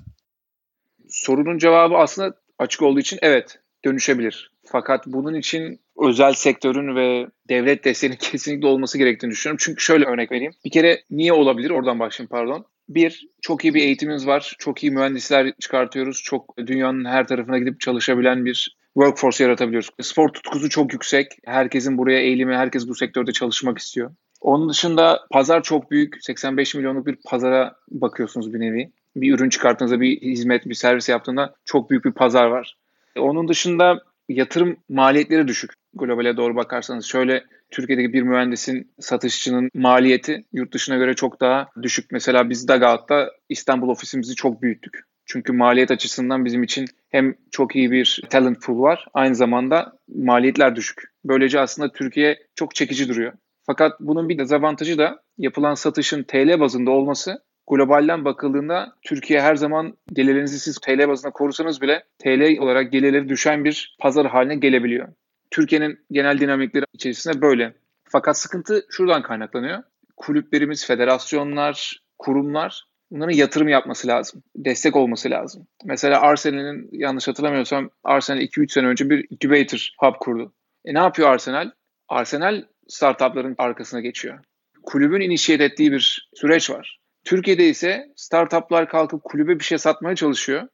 [1.08, 4.50] Sorunun cevabı aslında açık olduğu için evet dönüşebilir.
[4.64, 9.60] Fakat bunun için özel sektörün ve devlet desteğinin kesinlikle olması gerektiğini düşünüyorum.
[9.64, 10.52] Çünkü şöyle örnek vereyim.
[10.64, 11.70] Bir kere niye olabilir?
[11.70, 12.66] Oradan başlayayım pardon.
[12.88, 14.56] Bir, çok iyi bir eğitimimiz var.
[14.58, 16.22] Çok iyi mühendisler çıkartıyoruz.
[16.24, 19.90] Çok dünyanın her tarafına gidip çalışabilen bir workforce yaratabiliyoruz.
[20.00, 21.32] Spor tutkusu çok yüksek.
[21.44, 24.10] Herkesin buraya eğilimi, herkes bu sektörde çalışmak istiyor.
[24.40, 26.16] Onun dışında pazar çok büyük.
[26.20, 28.90] 85 milyonluk bir pazara bakıyorsunuz bir nevi.
[29.16, 32.76] Bir ürün çıkarttığınızda, bir hizmet, bir servis yaptığında çok büyük bir pazar var.
[33.18, 35.72] Onun dışında yatırım maliyetleri düşük.
[35.94, 42.12] Globale doğru bakarsanız şöyle Türkiye'deki bir mühendisin satışçının maliyeti yurt dışına göre çok daha düşük.
[42.12, 45.00] Mesela biz Dagaat'ta İstanbul ofisimizi çok büyüttük.
[45.26, 50.76] Çünkü maliyet açısından bizim için hem çok iyi bir talent pool var aynı zamanda maliyetler
[50.76, 51.02] düşük.
[51.24, 53.32] Böylece aslında Türkiye çok çekici duruyor.
[53.66, 59.96] Fakat bunun bir dezavantajı da yapılan satışın TL bazında olması globalden bakıldığında Türkiye her zaman
[60.12, 65.08] gelirlerinizi siz TL bazında korusanız bile TL olarak gelirleri düşen bir pazar haline gelebiliyor.
[65.50, 67.74] Türkiye'nin genel dinamikleri içerisinde böyle.
[68.04, 69.82] Fakat sıkıntı şuradan kaynaklanıyor.
[70.16, 74.42] Kulüplerimiz, federasyonlar, kurumlar bunların yatırım yapması lazım.
[74.56, 75.66] Destek olması lazım.
[75.84, 80.52] Mesela Arsenal'in yanlış hatırlamıyorsam Arsenal 2-3 sene önce bir incubator hub kurdu.
[80.84, 81.70] E ne yapıyor Arsenal?
[82.08, 84.38] Arsenal startupların arkasına geçiyor.
[84.82, 86.98] Kulübün inişiyet ettiği bir süreç var.
[87.24, 90.68] Türkiye'de ise startuplar kalkıp kulübe bir şey satmaya çalışıyor.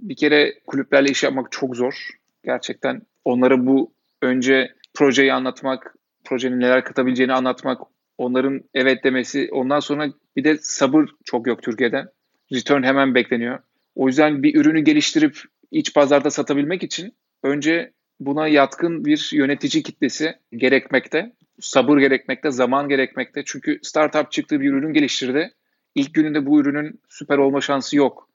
[0.00, 2.10] Bir kere kulüplerle iş yapmak çok zor.
[2.44, 7.80] Gerçekten onlara bu önce projeyi anlatmak, projenin neler katabileceğini anlatmak,
[8.18, 12.04] onların evet demesi, ondan sonra bir de sabır çok yok Türkiye'de.
[12.52, 13.58] Return hemen bekleniyor.
[13.94, 15.38] O yüzden bir ürünü geliştirip
[15.70, 21.32] iç pazarda satabilmek için önce buna yatkın bir yönetici kitlesi gerekmekte.
[21.60, 23.42] Sabır gerekmekte, zaman gerekmekte.
[23.46, 25.54] Çünkü startup çıktığı bir ürün geliştirdi.
[25.94, 28.28] İlk gününde bu ürünün süper olma şansı yok.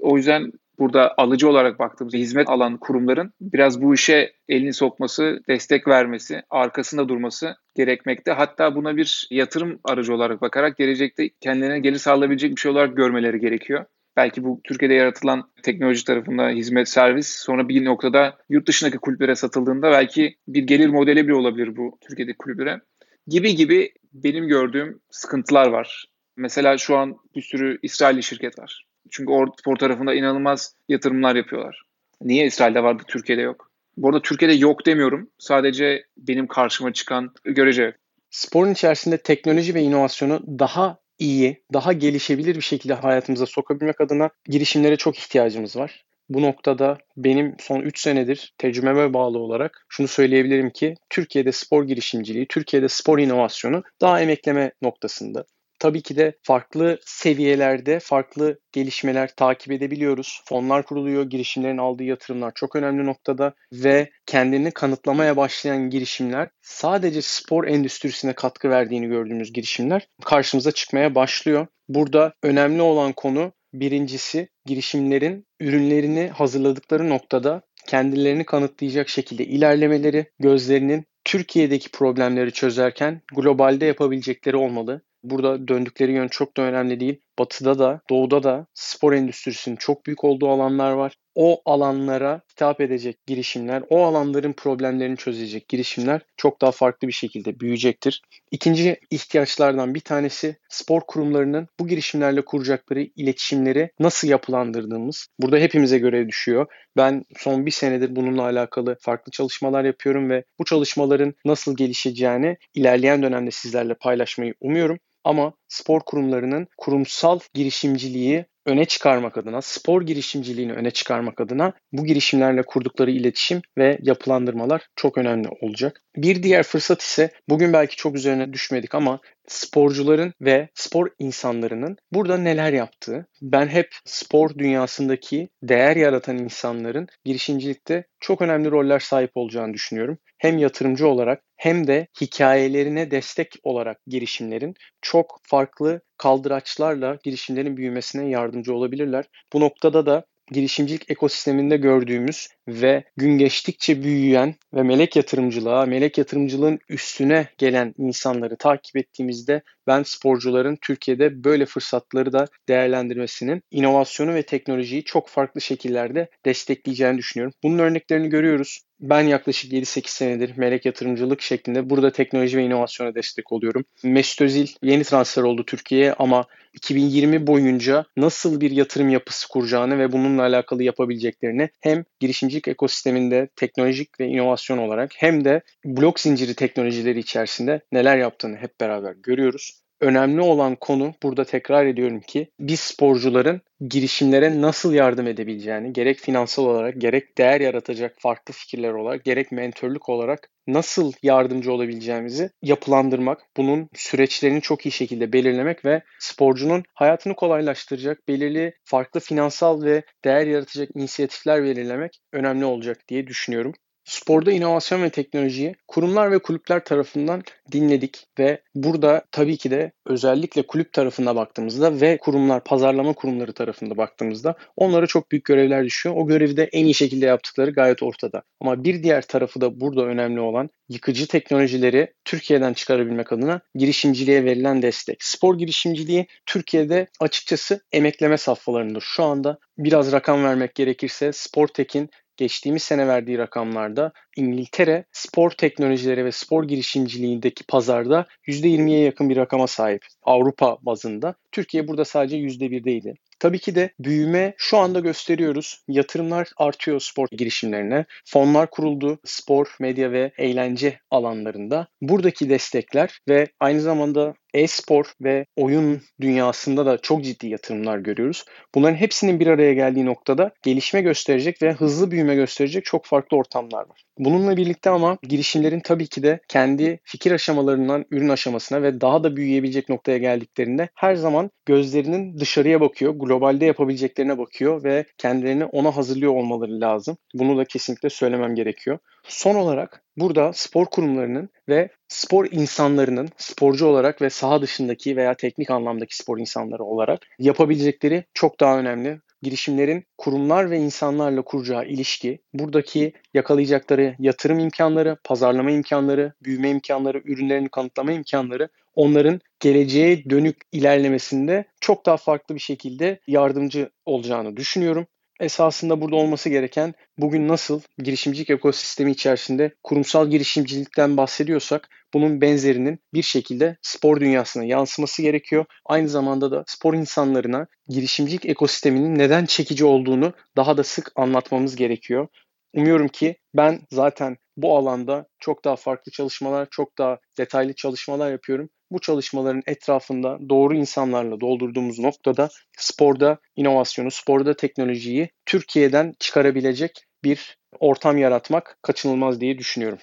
[0.00, 5.88] O yüzden burada alıcı olarak baktığımızda hizmet alan kurumların biraz bu işe elini sokması, destek
[5.88, 8.32] vermesi, arkasında durması gerekmekte.
[8.32, 13.40] Hatta buna bir yatırım aracı olarak bakarak gelecekte kendilerine gelir sağlayabilecek bir şey olarak görmeleri
[13.40, 13.84] gerekiyor.
[14.16, 19.90] Belki bu Türkiye'de yaratılan teknoloji tarafında hizmet, servis sonra bir noktada yurt dışındaki kulüplere satıldığında
[19.90, 22.80] belki bir gelir modeli bile olabilir bu Türkiye'deki kulüplere.
[23.26, 26.06] Gibi gibi benim gördüğüm sıkıntılar var.
[26.36, 28.86] Mesela şu an bir sürü İsrailli şirket var.
[29.10, 31.82] Çünkü o spor tarafında inanılmaz yatırımlar yapıyorlar.
[32.20, 33.70] Niye İsrail'de vardı, Türkiye'de yok?
[33.96, 35.30] Bu arada Türkiye'de yok demiyorum.
[35.38, 37.96] Sadece benim karşıma çıkan görece.
[38.30, 44.96] Sporun içerisinde teknoloji ve inovasyonu daha iyi, daha gelişebilir bir şekilde hayatımıza sokabilmek adına girişimlere
[44.96, 46.04] çok ihtiyacımız var.
[46.28, 52.46] Bu noktada benim son 3 senedir tecrübeme bağlı olarak şunu söyleyebilirim ki Türkiye'de spor girişimciliği,
[52.48, 55.44] Türkiye'de spor inovasyonu daha emekleme noktasında
[55.82, 60.42] tabii ki de farklı seviyelerde farklı gelişmeler takip edebiliyoruz.
[60.44, 67.66] Fonlar kuruluyor, girişimlerin aldığı yatırımlar çok önemli noktada ve kendini kanıtlamaya başlayan girişimler sadece spor
[67.66, 71.66] endüstrisine katkı verdiğini gördüğümüz girişimler karşımıza çıkmaya başlıyor.
[71.88, 81.90] Burada önemli olan konu birincisi girişimlerin ürünlerini hazırladıkları noktada kendilerini kanıtlayacak şekilde ilerlemeleri, gözlerinin Türkiye'deki
[81.90, 85.02] problemleri çözerken globalde yapabilecekleri olmalı.
[85.22, 87.20] Burada döndükleri yön çok da önemli değil.
[87.38, 91.16] Batıda da, doğuda da spor endüstrisinin çok büyük olduğu alanlar var.
[91.34, 97.60] O alanlara hitap edecek girişimler, o alanların problemlerini çözecek girişimler çok daha farklı bir şekilde
[97.60, 98.22] büyüyecektir.
[98.50, 105.26] İkinci ihtiyaçlardan bir tanesi spor kurumlarının bu girişimlerle kuracakları iletişimleri nasıl yapılandırdığımız.
[105.38, 106.66] Burada hepimize göre düşüyor.
[106.96, 113.22] Ben son bir senedir bununla alakalı farklı çalışmalar yapıyorum ve bu çalışmaların nasıl gelişeceğini ilerleyen
[113.22, 114.98] dönemde sizlerle paylaşmayı umuyorum.
[115.24, 122.62] Ama spor kurumlarının kurumsal girişimciliği öne çıkarmak adına, spor girişimciliğini öne çıkarmak adına bu girişimlerle
[122.62, 126.02] kurdukları iletişim ve yapılandırmalar çok önemli olacak.
[126.16, 132.36] Bir diğer fırsat ise bugün belki çok üzerine düşmedik ama sporcuların ve spor insanlarının burada
[132.36, 133.26] neler yaptığı.
[133.42, 140.18] Ben hep spor dünyasındaki değer yaratan insanların girişimcilikte çok önemli roller sahip olacağını düşünüyorum.
[140.38, 148.74] Hem yatırımcı olarak hem de hikayelerine destek olarak girişimlerin çok farklı kaldıraçlarla girişimlerin büyümesine yardımcı
[148.74, 149.24] olabilirler.
[149.52, 156.78] Bu noktada da girişimcilik ekosisteminde gördüğümüz ve gün geçtikçe büyüyen ve melek yatırımcılığa, melek yatırımcılığın
[156.88, 165.04] üstüne gelen insanları takip ettiğimizde ben sporcuların Türkiye'de böyle fırsatları da değerlendirmesinin inovasyonu ve teknolojiyi
[165.04, 167.54] çok farklı şekillerde destekleyeceğini düşünüyorum.
[167.62, 168.80] Bunun örneklerini görüyoruz.
[169.00, 173.84] Ben yaklaşık 7-8 senedir melek yatırımcılık şeklinde burada teknoloji ve inovasyona destek oluyorum.
[174.04, 180.12] Mesut Özil yeni transfer oldu Türkiye'ye ama 2020 boyunca nasıl bir yatırım yapısı kuracağını ve
[180.12, 182.04] bununla alakalı yapabileceklerini hem
[182.52, 188.80] girişimcilik ekosisteminde teknolojik ve inovasyon olarak hem de blok zinciri teknolojileri içerisinde neler yaptığını hep
[188.80, 195.92] beraber görüyoruz önemli olan konu burada tekrar ediyorum ki biz sporcuların girişimlere nasıl yardım edebileceğini
[195.92, 202.50] gerek finansal olarak gerek değer yaratacak farklı fikirler olarak gerek mentörlük olarak nasıl yardımcı olabileceğimizi
[202.62, 210.02] yapılandırmak, bunun süreçlerini çok iyi şekilde belirlemek ve sporcunun hayatını kolaylaştıracak belirli farklı finansal ve
[210.24, 213.72] değer yaratacak inisiyatifler belirlemek önemli olacak diye düşünüyorum.
[214.04, 220.62] Sporda inovasyon ve teknolojiyi kurumlar ve kulüpler tarafından dinledik ve burada tabii ki de özellikle
[220.62, 226.14] kulüp tarafına baktığımızda ve kurumlar, pazarlama kurumları tarafında baktığımızda onlara çok büyük görevler düşüyor.
[226.18, 228.42] O görevi de en iyi şekilde yaptıkları gayet ortada.
[228.60, 234.82] Ama bir diğer tarafı da burada önemli olan yıkıcı teknolojileri Türkiye'den çıkarabilmek adına girişimciliğe verilen
[234.82, 235.22] destek.
[235.22, 238.98] Spor girişimciliği Türkiye'de açıkçası emekleme safhalarında.
[239.02, 246.32] Şu anda biraz rakam vermek gerekirse Sportek'in geçtiğimiz sene verdiği rakamlarda İngiltere spor teknolojileri ve
[246.32, 251.34] spor girişimciliğindeki pazarda %20'ye yakın bir rakama sahip Avrupa bazında.
[251.52, 253.14] Türkiye burada sadece %1'deydi.
[253.38, 255.84] Tabii ki de büyüme şu anda gösteriyoruz.
[255.88, 258.04] Yatırımlar artıyor spor girişimlerine.
[258.24, 261.86] Fonlar kuruldu spor, medya ve eğlence alanlarında.
[262.00, 268.44] Buradaki destekler ve aynı zamanda e-spor ve oyun dünyasında da çok ciddi yatırımlar görüyoruz.
[268.74, 273.88] Bunların hepsinin bir araya geldiği noktada gelişme gösterecek ve hızlı büyüme gösterecek çok farklı ortamlar
[273.88, 274.02] var.
[274.18, 279.36] Bununla birlikte ama girişimlerin tabii ki de kendi fikir aşamalarından ürün aşamasına ve daha da
[279.36, 286.34] büyüyebilecek noktaya geldiklerinde her zaman gözlerinin dışarıya bakıyor, globalde yapabileceklerine bakıyor ve kendilerini ona hazırlıyor
[286.34, 287.16] olmaları lazım.
[287.34, 288.98] Bunu da kesinlikle söylemem gerekiyor.
[289.24, 295.70] Son olarak burada spor kurumlarının ve spor insanlarının sporcu olarak ve saha dışındaki veya teknik
[295.70, 303.12] anlamdaki spor insanları olarak yapabilecekleri çok daha önemli girişimlerin kurumlar ve insanlarla kuracağı ilişki, buradaki
[303.34, 312.06] yakalayacakları yatırım imkanları, pazarlama imkanları, büyüme imkanları, ürünlerini kanıtlama imkanları onların geleceğe dönük ilerlemesinde çok
[312.06, 315.06] daha farklı bir şekilde yardımcı olacağını düşünüyorum
[315.42, 323.22] esasında burada olması gereken bugün nasıl girişimcilik ekosistemi içerisinde kurumsal girişimcilikten bahsediyorsak bunun benzerinin bir
[323.22, 325.64] şekilde spor dünyasına yansıması gerekiyor.
[325.86, 332.28] Aynı zamanda da spor insanlarına girişimcilik ekosisteminin neden çekici olduğunu daha da sık anlatmamız gerekiyor.
[332.74, 338.70] Umuyorum ki ben zaten bu alanda çok daha farklı çalışmalar, çok daha detaylı çalışmalar yapıyorum
[338.92, 348.18] bu çalışmaların etrafında doğru insanlarla doldurduğumuz noktada sporda inovasyonu, sporda teknolojiyi Türkiye'den çıkarabilecek bir ortam
[348.18, 349.98] yaratmak kaçınılmaz diye düşünüyorum.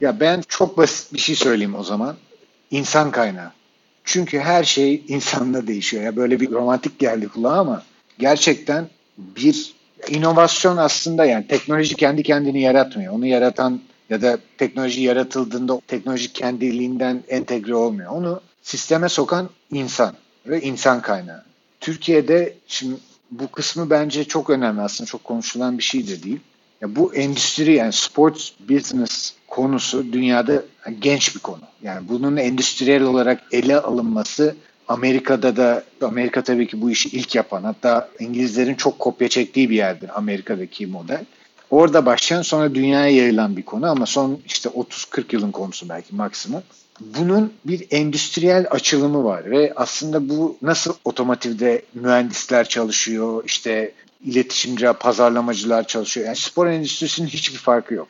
[0.00, 2.16] Ya ben çok basit bir şey söyleyeyim o zaman.
[2.70, 3.52] İnsan kaynağı.
[4.04, 6.02] Çünkü her şey insanla değişiyor.
[6.02, 7.82] Ya böyle bir romantik geldi kulağa ama
[8.18, 9.74] gerçekten bir
[10.08, 13.12] inovasyon aslında yani teknoloji kendi kendini yaratmıyor.
[13.12, 13.80] Onu yaratan
[14.10, 18.10] ya da teknoloji yaratıldığında teknoloji kendiliğinden entegre olmuyor.
[18.10, 20.14] Onu sisteme sokan insan
[20.46, 21.42] ve insan kaynağı.
[21.80, 22.96] Türkiye'de şimdi
[23.30, 26.40] bu kısmı bence çok önemli aslında çok konuşulan bir şey de değil.
[26.80, 30.62] Ya bu endüstri yani sports business konusu dünyada
[30.98, 31.62] genç bir konu.
[31.82, 34.56] Yani bunun endüstriyel olarak ele alınması
[34.88, 39.76] Amerika'da da Amerika tabii ki bu işi ilk yapan hatta İngilizlerin çok kopya çektiği bir
[39.76, 41.24] yerdir Amerika'daki model.
[41.70, 46.62] Orada başlayan sonra dünyaya yayılan bir konu ama son işte 30-40 yılın konusu belki maksimum.
[47.00, 53.92] Bunun bir endüstriyel açılımı var ve aslında bu nasıl otomotivde mühendisler çalışıyor, işte
[54.24, 56.26] iletişimci, pazarlamacılar çalışıyor.
[56.26, 58.08] Yani spor endüstrisinin hiçbir farkı yok.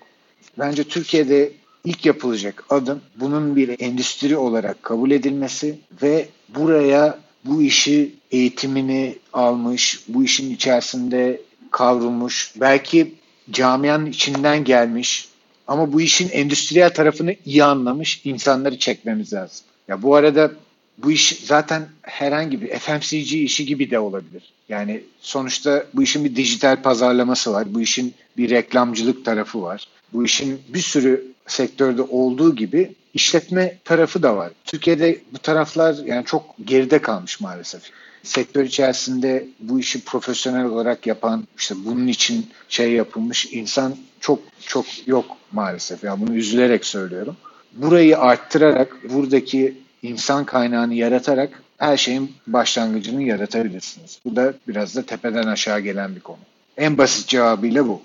[0.58, 1.52] Bence Türkiye'de
[1.84, 10.00] ilk yapılacak adım bunun bir endüstri olarak kabul edilmesi ve buraya bu işi eğitimini almış,
[10.08, 11.40] bu işin içerisinde
[11.70, 13.14] kavrulmuş, belki
[13.50, 15.28] camianın içinden gelmiş
[15.66, 19.66] ama bu işin endüstriyel tarafını iyi anlamış insanları çekmemiz lazım.
[19.88, 20.52] Ya bu arada
[20.98, 24.52] bu iş zaten herhangi bir FMCG işi gibi de olabilir.
[24.68, 27.74] Yani sonuçta bu işin bir dijital pazarlaması var.
[27.74, 29.88] Bu işin bir reklamcılık tarafı var.
[30.12, 34.52] Bu işin bir sürü sektörde olduğu gibi işletme tarafı da var.
[34.64, 37.82] Türkiye'de bu taraflar yani çok geride kalmış maalesef
[38.24, 44.86] sektör içerisinde bu işi profesyonel olarak yapan, işte bunun için şey yapılmış insan çok çok
[45.06, 46.04] yok maalesef.
[46.04, 47.36] Yani bunu üzülerek söylüyorum.
[47.72, 54.18] Burayı arttırarak, buradaki insan kaynağını yaratarak her şeyin başlangıcını yaratabilirsiniz.
[54.24, 56.38] Bu da biraz da tepeden aşağı gelen bir konu.
[56.76, 58.02] En basit cevabıyla bu.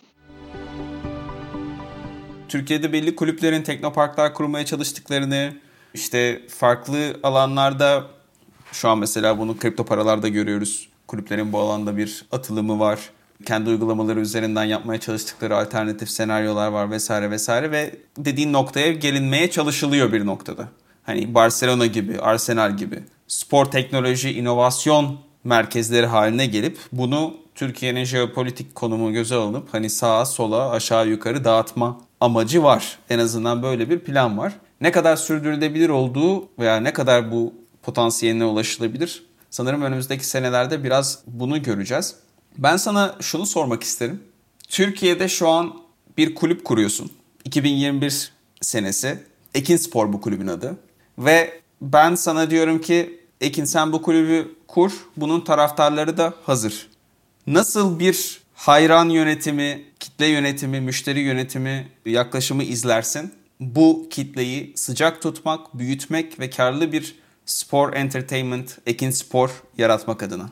[2.50, 5.54] Türkiye'de belli kulüplerin teknoparklar kurmaya çalıştıklarını,
[5.94, 8.04] işte farklı alanlarda
[8.72, 10.90] şu an mesela bunu kripto paralarda görüyoruz.
[11.08, 13.00] Kulüplerin bu alanda bir atılımı var.
[13.46, 20.14] Kendi uygulamaları üzerinden yapmaya çalıştıkları alternatif senaryolar var vesaire vesaire ve dediğin noktaya gelinmeye çalışılıyor
[20.14, 20.68] bir noktada.
[21.04, 29.14] Hani Barcelona gibi, Arsenal gibi spor teknoloji inovasyon merkezleri haline gelip bunu Türkiye'nin jeopolitik konumu
[29.14, 33.00] göze alınıp hani sağa sola aşağı yukarı dağıtma amacı var.
[33.10, 34.54] En azından böyle bir plan var.
[34.82, 37.54] Ne kadar sürdürülebilir olduğu veya ne kadar bu
[37.84, 39.24] potansiyeline ulaşılabilir.
[39.50, 42.16] Sanırım önümüzdeki senelerde biraz bunu göreceğiz.
[42.58, 44.24] Ben sana şunu sormak isterim.
[44.68, 45.74] Türkiye'de şu an
[46.18, 47.12] bir kulüp kuruyorsun.
[47.46, 49.20] 2021 senesi.
[49.56, 50.78] Ekin Spor bu kulübün adı.
[51.18, 54.92] Ve ben sana diyorum ki Ekin sen bu kulübü kur.
[55.18, 56.88] Bunun taraftarları da hazır.
[57.48, 63.34] Nasıl bir hayran yönetimi, kitle yönetimi, müşteri yönetimi yaklaşımı izlersin?
[63.60, 70.50] Bu kitleyi sıcak tutmak, büyütmek ve karlı bir spor entertainment, ekin spor yaratmak adına?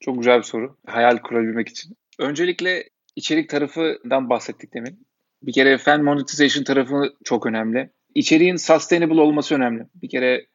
[0.00, 0.76] Çok güzel bir soru.
[0.86, 1.96] Hayal kurabilmek için.
[2.18, 2.84] Öncelikle
[3.16, 5.06] içerik tarafından bahsettik demin.
[5.42, 7.90] Bir kere fan monetization tarafı çok önemli.
[8.14, 9.82] İçeriğin sustainable olması önemli.
[9.94, 10.46] Bir kere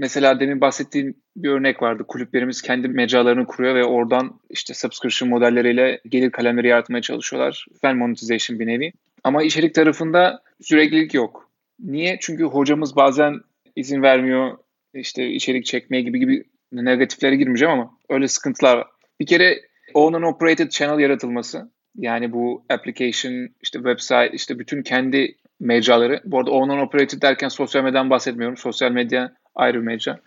[0.00, 2.04] mesela demin bahsettiğim bir örnek vardı.
[2.08, 7.66] Kulüplerimiz kendi mecralarını kuruyor ve oradan işte subscription modelleriyle gelir kalemleri yaratmaya çalışıyorlar.
[7.82, 8.92] Fan monetization bir nevi.
[9.24, 11.50] Ama içerik tarafında süreklilik yok.
[11.80, 12.18] Niye?
[12.20, 13.40] Çünkü hocamız bazen
[13.76, 14.58] izin vermiyor
[14.94, 18.86] işte içerik çekmeye gibi gibi negatiflere girmeyeceğim ama öyle sıkıntılar var.
[19.20, 19.60] Bir kere
[19.94, 21.70] own and operated channel yaratılması.
[21.96, 26.20] Yani bu application, işte website, işte bütün kendi mecraları.
[26.24, 28.56] Bu arada own and operated derken sosyal medyadan bahsetmiyorum.
[28.56, 30.20] Sosyal medya ayrı bir mecra.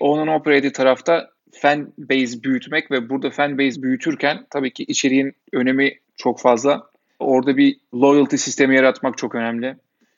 [0.00, 5.32] Own and operated tarafta fan base büyütmek ve burada fan base büyütürken tabii ki içeriğin
[5.52, 6.82] önemi çok fazla.
[7.18, 9.76] Orada bir loyalty sistemi yaratmak çok önemli.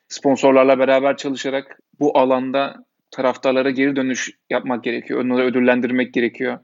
[0.09, 5.25] Sponsorlarla beraber çalışarak bu alanda taraftarlara geri dönüş yapmak gerekiyor.
[5.25, 6.59] Onları ödüllendirmek gerekiyor.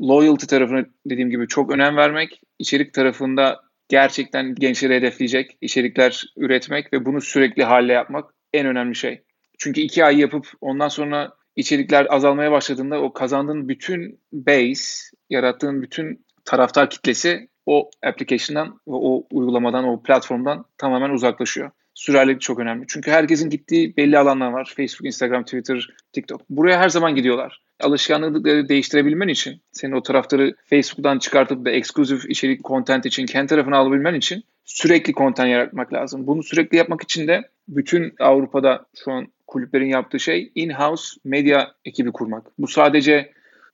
[0.00, 2.40] Loyalty tarafını dediğim gibi çok önem vermek.
[2.58, 9.22] İçerik tarafında gerçekten gençleri hedefleyecek içerikler üretmek ve bunu sürekli halle yapmak en önemli şey.
[9.58, 16.24] Çünkü iki ay yapıp ondan sonra içerikler azalmaya başladığında o kazandığın bütün base, yarattığın bütün
[16.44, 21.70] taraftar kitlesi o application'dan o uygulamadan, o platformdan tamamen uzaklaşıyor.
[21.94, 22.84] Sürerlilik çok önemli.
[22.88, 24.72] Çünkü herkesin gittiği belli alanlar var.
[24.76, 26.40] Facebook, Instagram, Twitter, TikTok.
[26.50, 27.62] Buraya her zaman gidiyorlar.
[27.80, 33.76] Alışkanlıkları değiştirebilmen için, senin o taraftarı Facebook'tan çıkartıp da eksklusif içerik, content için kendi tarafına
[33.76, 36.26] alabilmen için sürekli content yaratmak lazım.
[36.26, 42.12] Bunu sürekli yapmak için de bütün Avrupa'da şu an kulüplerin yaptığı şey in-house medya ekibi
[42.12, 42.46] kurmak.
[42.58, 43.32] Bu sadece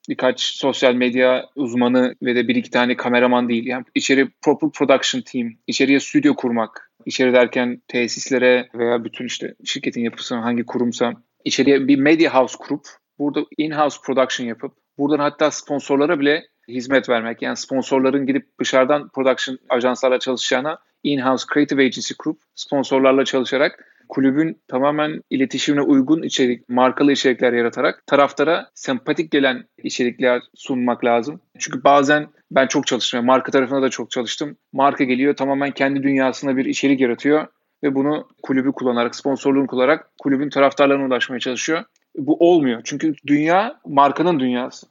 [0.08, 3.66] birkaç sosyal medya uzmanı ve de bir iki tane kameraman değil.
[3.66, 6.90] Yani içeri proper production team, içeriye stüdyo kurmak.
[7.06, 11.12] İçeri derken tesislere veya bütün işte şirketin yapısı hangi kurumsa
[11.44, 12.86] içeriye bir media house kurup
[13.18, 17.42] burada in-house production yapıp buradan hatta sponsorlara bile hizmet vermek.
[17.42, 25.22] Yani sponsorların gidip dışarıdan production ajanslarla çalışacağına in-house creative agency kurup sponsorlarla çalışarak kulübün tamamen
[25.30, 31.40] iletişimine uygun içerik, markalı içerikler yaratarak taraftara sempatik gelen içerikler sunmak lazım.
[31.58, 33.26] Çünkü bazen ben çok çalıştım.
[33.26, 34.56] Marka tarafında da çok çalıştım.
[34.72, 37.46] Marka geliyor tamamen kendi dünyasında bir içerik yaratıyor
[37.82, 41.84] ve bunu kulübü kullanarak, sponsorluğunu kullanarak kulübün taraftarlarına ulaşmaya çalışıyor.
[42.16, 42.80] Bu olmuyor.
[42.84, 44.86] Çünkü dünya markanın dünyası.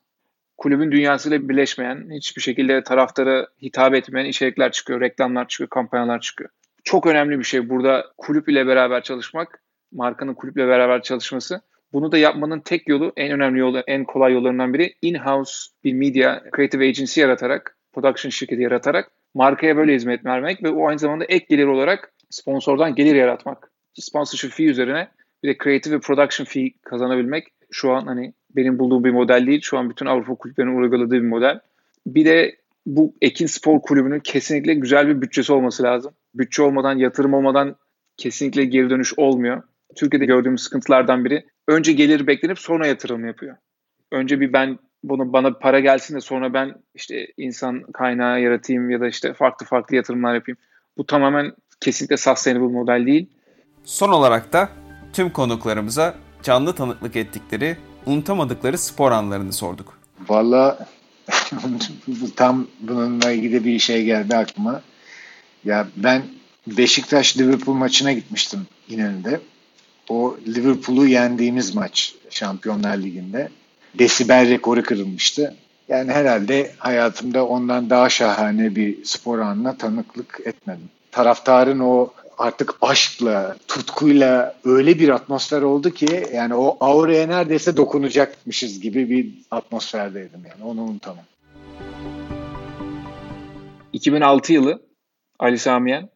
[0.58, 6.50] Kulübün dünyasıyla birleşmeyen, hiçbir şekilde taraftara hitap etmeyen içerikler çıkıyor, reklamlar çıkıyor, kampanyalar çıkıyor
[6.88, 9.62] çok önemli bir şey burada kulüp ile beraber çalışmak,
[9.92, 11.62] markanın kulüple beraber çalışması.
[11.94, 16.42] Bunu da yapmanın tek yolu, en önemli yolu, en kolay yollarından biri in-house bir media
[16.56, 21.46] creative agency yaratarak, production şirketi yaratarak markaya böyle hizmet vermek ve o aynı zamanda ek
[21.50, 23.72] gelir olarak sponsordan gelir yaratmak.
[23.94, 25.08] Sponsorship fee üzerine
[25.44, 29.62] bir de creative ve production fee kazanabilmek şu an hani benim bulduğum bir model değil.
[29.62, 31.60] Şu an bütün Avrupa kulüplerinin uyguladığı bir model.
[32.06, 32.56] Bir de
[32.88, 37.76] bu Ekin Spor Kulübü'nün kesinlikle güzel bir bütçesi olması lazım bütçe olmadan, yatırım olmadan
[38.18, 39.64] kesinlikle geri dönüş olmuyor.
[39.96, 43.56] Türkiye'de gördüğümüz sıkıntılardan biri önce gelir beklenip sonra yatırım yapıyor.
[44.12, 49.02] Önce bir ben bunu bana para gelsin de sonra ben işte insan kaynağı yaratayım ya
[49.02, 50.58] da işte farklı farklı yatırımlar yapayım.
[50.98, 53.30] Bu tamamen kesinlikle sustainable model değil.
[53.84, 54.70] Son olarak da
[55.14, 60.00] tüm konuklarımıza canlı tanıklık ettikleri, unutamadıkları spor anlarını sorduk.
[60.30, 60.88] Valla
[62.36, 64.82] tam bununla ilgili bir şey geldi aklıma.
[65.66, 66.22] Ya ben
[66.68, 69.40] Beşiktaş Liverpool maçına gitmiştim İnönü'de.
[70.10, 73.50] O Liverpool'u yendiğimiz maç Şampiyonlar Ligi'nde.
[74.00, 75.56] Desibel rekoru kırılmıştı.
[75.90, 80.90] Yani herhalde hayatımda ondan daha şahane bir spor anına tanıklık etmedim.
[81.12, 88.80] Taraftarın o artık aşkla, tutkuyla öyle bir atmosfer oldu ki yani o auraya neredeyse dokunacakmışız
[88.80, 91.24] gibi bir atmosferdeydim yani onu unutamam.
[93.98, 94.82] 2006 yılı
[95.40, 96.10] Ali Samiyen.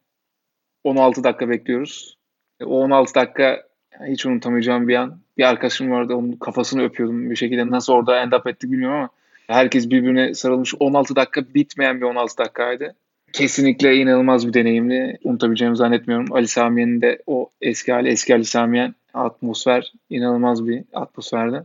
[0.84, 2.16] 16 dakika bekliyoruz.
[2.60, 3.62] E, o 16 dakika
[4.06, 5.20] hiç unutamayacağım bir an.
[5.38, 7.70] Bir arkadaşım vardı onun kafasını öpüyordum bir şekilde.
[7.70, 9.08] Nasıl orada end up ettik bilmiyorum ama
[9.46, 10.74] herkes birbirine sarılmış.
[10.80, 12.94] 16 dakika bitmeyen bir 16 dakikaydı.
[13.32, 15.18] Kesinlikle inanılmaz bir deneyimli.
[15.24, 16.32] Unutabileceğimi zannetmiyorum.
[16.32, 21.64] Ali Samiyen'in de o eski hali, eski Ali Samiyen atmosfer inanılmaz bir atmosferdi.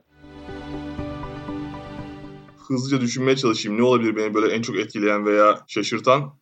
[2.69, 3.77] Hızlıca düşünmeye çalışayım.
[3.79, 6.33] Ne olabilir beni böyle en çok etkileyen veya şaşırtan?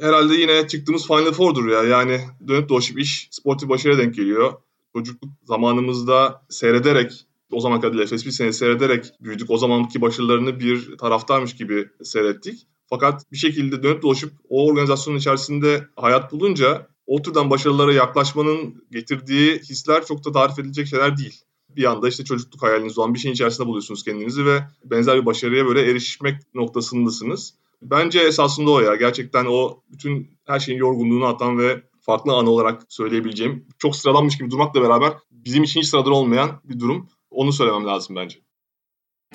[0.00, 1.82] herhalde yine çıktığımız Final Four'dur ya.
[1.82, 4.52] Yani dönüp dolaşıp iş sportif başarıya denk geliyor.
[4.96, 7.12] Çocukluk zamanımızda seyrederek
[7.52, 9.50] o zaman kadar Efes bir sene seyrederek büyüdük.
[9.50, 12.66] O zamanki başarılarını bir taraftarmış gibi seyrettik.
[12.86, 19.58] Fakat bir şekilde dönüp dolaşıp o organizasyonun içerisinde hayat bulunca o türden başarılara yaklaşmanın getirdiği
[19.58, 21.40] hisler çok da tarif edilecek şeyler değil.
[21.76, 25.66] Bir anda işte çocukluk hayaliniz olan bir şeyin içerisinde buluyorsunuz kendinizi ve benzer bir başarıya
[25.66, 27.54] böyle erişmek noktasındasınız.
[27.82, 28.94] Bence esasında o ya.
[28.94, 33.66] Gerçekten o bütün her şeyin yorgunluğunu atan ve farklı anı olarak söyleyebileceğim.
[33.78, 37.08] Çok sıradanmış gibi durmakla beraber bizim için hiç sıradan olmayan bir durum.
[37.30, 38.38] Onu söylemem lazım bence.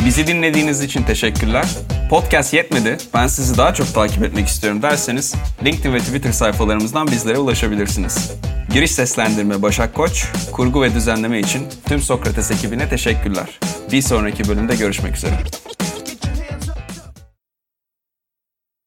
[0.05, 1.65] Bizi dinlediğiniz için teşekkürler.
[2.09, 5.35] Podcast yetmedi, ben sizi daha çok takip etmek istiyorum derseniz
[5.65, 8.31] LinkedIn ve Twitter sayfalarımızdan bizlere ulaşabilirsiniz.
[8.73, 13.59] Giriş seslendirme Başak Koç, kurgu ve düzenleme için tüm Sokrates ekibine teşekkürler.
[13.91, 15.33] Bir sonraki bölümde görüşmek üzere.